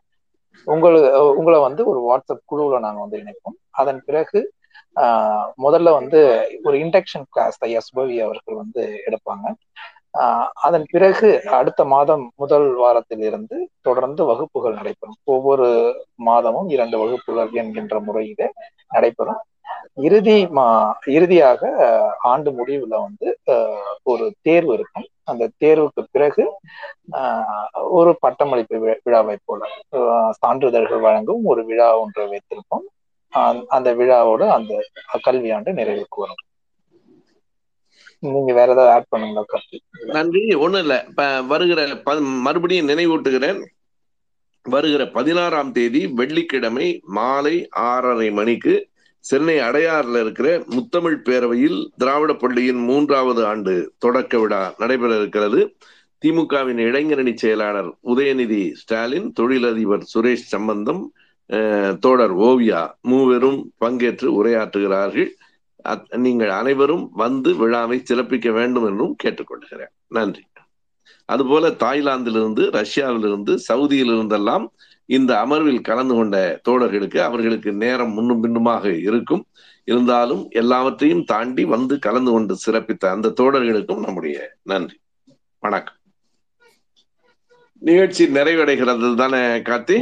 [0.66, 3.58] உங்களுக்கு உங்களை வந்து ஒரு வாட்ஸ்அப் குழுவில் நாங்கள் வந்து இணைப்போம்.
[3.80, 4.40] அதன் பிறகு
[5.64, 6.20] முதல்ல வந்து
[6.66, 7.80] ஒரு இண்டக்ஷன் கிளாஸ் ஐயா
[8.26, 9.46] அவர்கள் வந்து எடுப்பாங்க.
[10.66, 13.56] அதன் பிறகு அடுத்த மாதம் முதல் வாரத்தில் இருந்து
[13.88, 15.18] தொடர்ந்து வகுப்புகள் நடைபெறும்.
[15.34, 15.68] ஒவ்வொரு
[16.28, 18.48] மாதமும் இரண்டு வகுப்புகள் என்கின்ற முறையில
[18.94, 19.42] நடைபெறும்.
[20.04, 20.66] இறுதி மா
[21.11, 21.62] இறுதியாக
[22.28, 25.08] ஆண்டு முடிவுல வந்து ஆஹ், ஒரு தேர்வு இருக்கும்.
[25.24, 26.44] அந்த தேர்வுக்கு பிறகு
[27.12, 29.62] ஆஹ், ஒரு பட்டமளிப்பு விழாவை போல
[30.38, 32.86] சான்றிதழ்கள் வழங்கும் ஒரு விழா ஒன்று வைத்திருப்போம்.
[33.70, 34.72] அந்த விழாவோடு அந்த
[35.26, 36.40] கல்வியாண்டு நிறைவுக்கு வரும்.
[38.22, 39.76] நீங்க வேற ஏதாவது ஆட் பண்ணுங்களா கருத்து?
[40.14, 40.42] நன்றி.
[40.56, 40.94] ஒண்ணும் இல்ல.
[41.08, 41.80] இப்ப வருகிற
[42.42, 43.61] மறுபடியும் நினைவூட்டுகிறேன்.
[44.66, 46.86] வருகிற பதினாறாம் தேதி வெள்ளிக்கிழமை
[47.16, 47.54] மாலை
[47.86, 48.74] ஆறரை மணிக்கு
[49.24, 55.60] சென்னை அடையாறுல இருக்கிற முத்தமிழ் பேரவையில் திராவிட பள்ளியின் மூன்றாவது ஆண்டு தொடக்க விழா நடைபெற இருக்கிறது.
[56.22, 61.02] திமுகவின் இளைஞரணி செயலாளர் உதயநிதி ஸ்டாலின் தொழிலதிபர் சுரேஷ் சம்பந்தம்
[61.50, 65.30] அஹ், தோழர் ஓவியா மூவரும் பங்கேற்று உரையாற்றுகிறார்கள்.
[66.16, 69.92] நீங்கள் அனைவரும் வந்து விழாவை சிறப்பிக்க வேண்டும் என்றும் கேட்டுக்கொள்கிறேன்.
[70.08, 70.44] நன்றி.
[71.28, 74.64] அதுபோல தாய்லாந்திலிருந்து ரஷ்யாவிலிருந்து சவுதியிலிருந்தெல்லாம்
[75.11, 76.36] இந்த அமர்வில் கலந்து கொண்ட
[76.68, 79.42] தோழர்களுக்கு அவர்களுக்கு நேரம் முன்னும் பின்னுமாக இருக்கும்.
[79.88, 84.96] இருந்தாலும் எல்லாவற்றையும் தாண்டி வந்து கலந்து கொண்டு சிறப்பித்த அந்த தோழர்களுக்கும் நம்முடைய நன்றி.
[85.62, 85.98] வணக்கம்.
[87.82, 89.98] நிகழ்ச்சி நிறைவடைகிறது தானே கார்த்தி?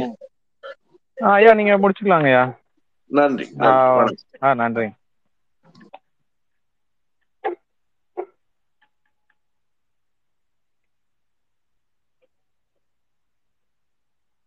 [1.17, 2.43] ஐயா நீங்க முடிச்சுக்கலாங்க ஐயா
[3.11, 4.87] நன்றி நன்றி வணக்கம் ஆ நன்றி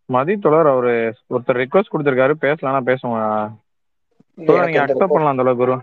[0.09, 0.93] மதி தோழர் அவரு
[1.29, 2.33] ஒருத்தர் ரிக்வஸ்ட் கொடுத்துருக்காரு.
[2.45, 3.51] பேசலாம்னா பேசுவோம்.
[4.37, 5.75] நீங்க அக்செப்ட் பண்ணலாம் தோழர் குரு.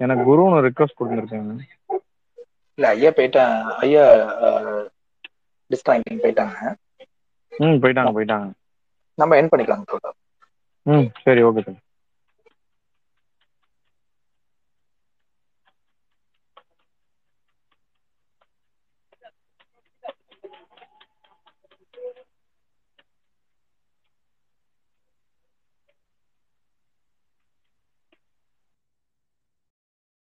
[0.00, 1.54] எனக்கு குருன்னு ரிக்வஸ்ட் கொடுத்துருக்காங்க.
[2.78, 3.54] இல்ல ஐயா போயிட்டாங்க.
[3.78, 4.04] ஐயா
[5.70, 6.58] டிஸ்கனெக்டிங் போயிட்டாங்க.
[7.52, 8.46] ம் போயிட்டாங்க போயிட்டாங்க.
[9.18, 10.16] நம்ம என் பண்ணிக்கலாம் தோழர்
[10.86, 11.82] ம் சரி ஓகே தோழர்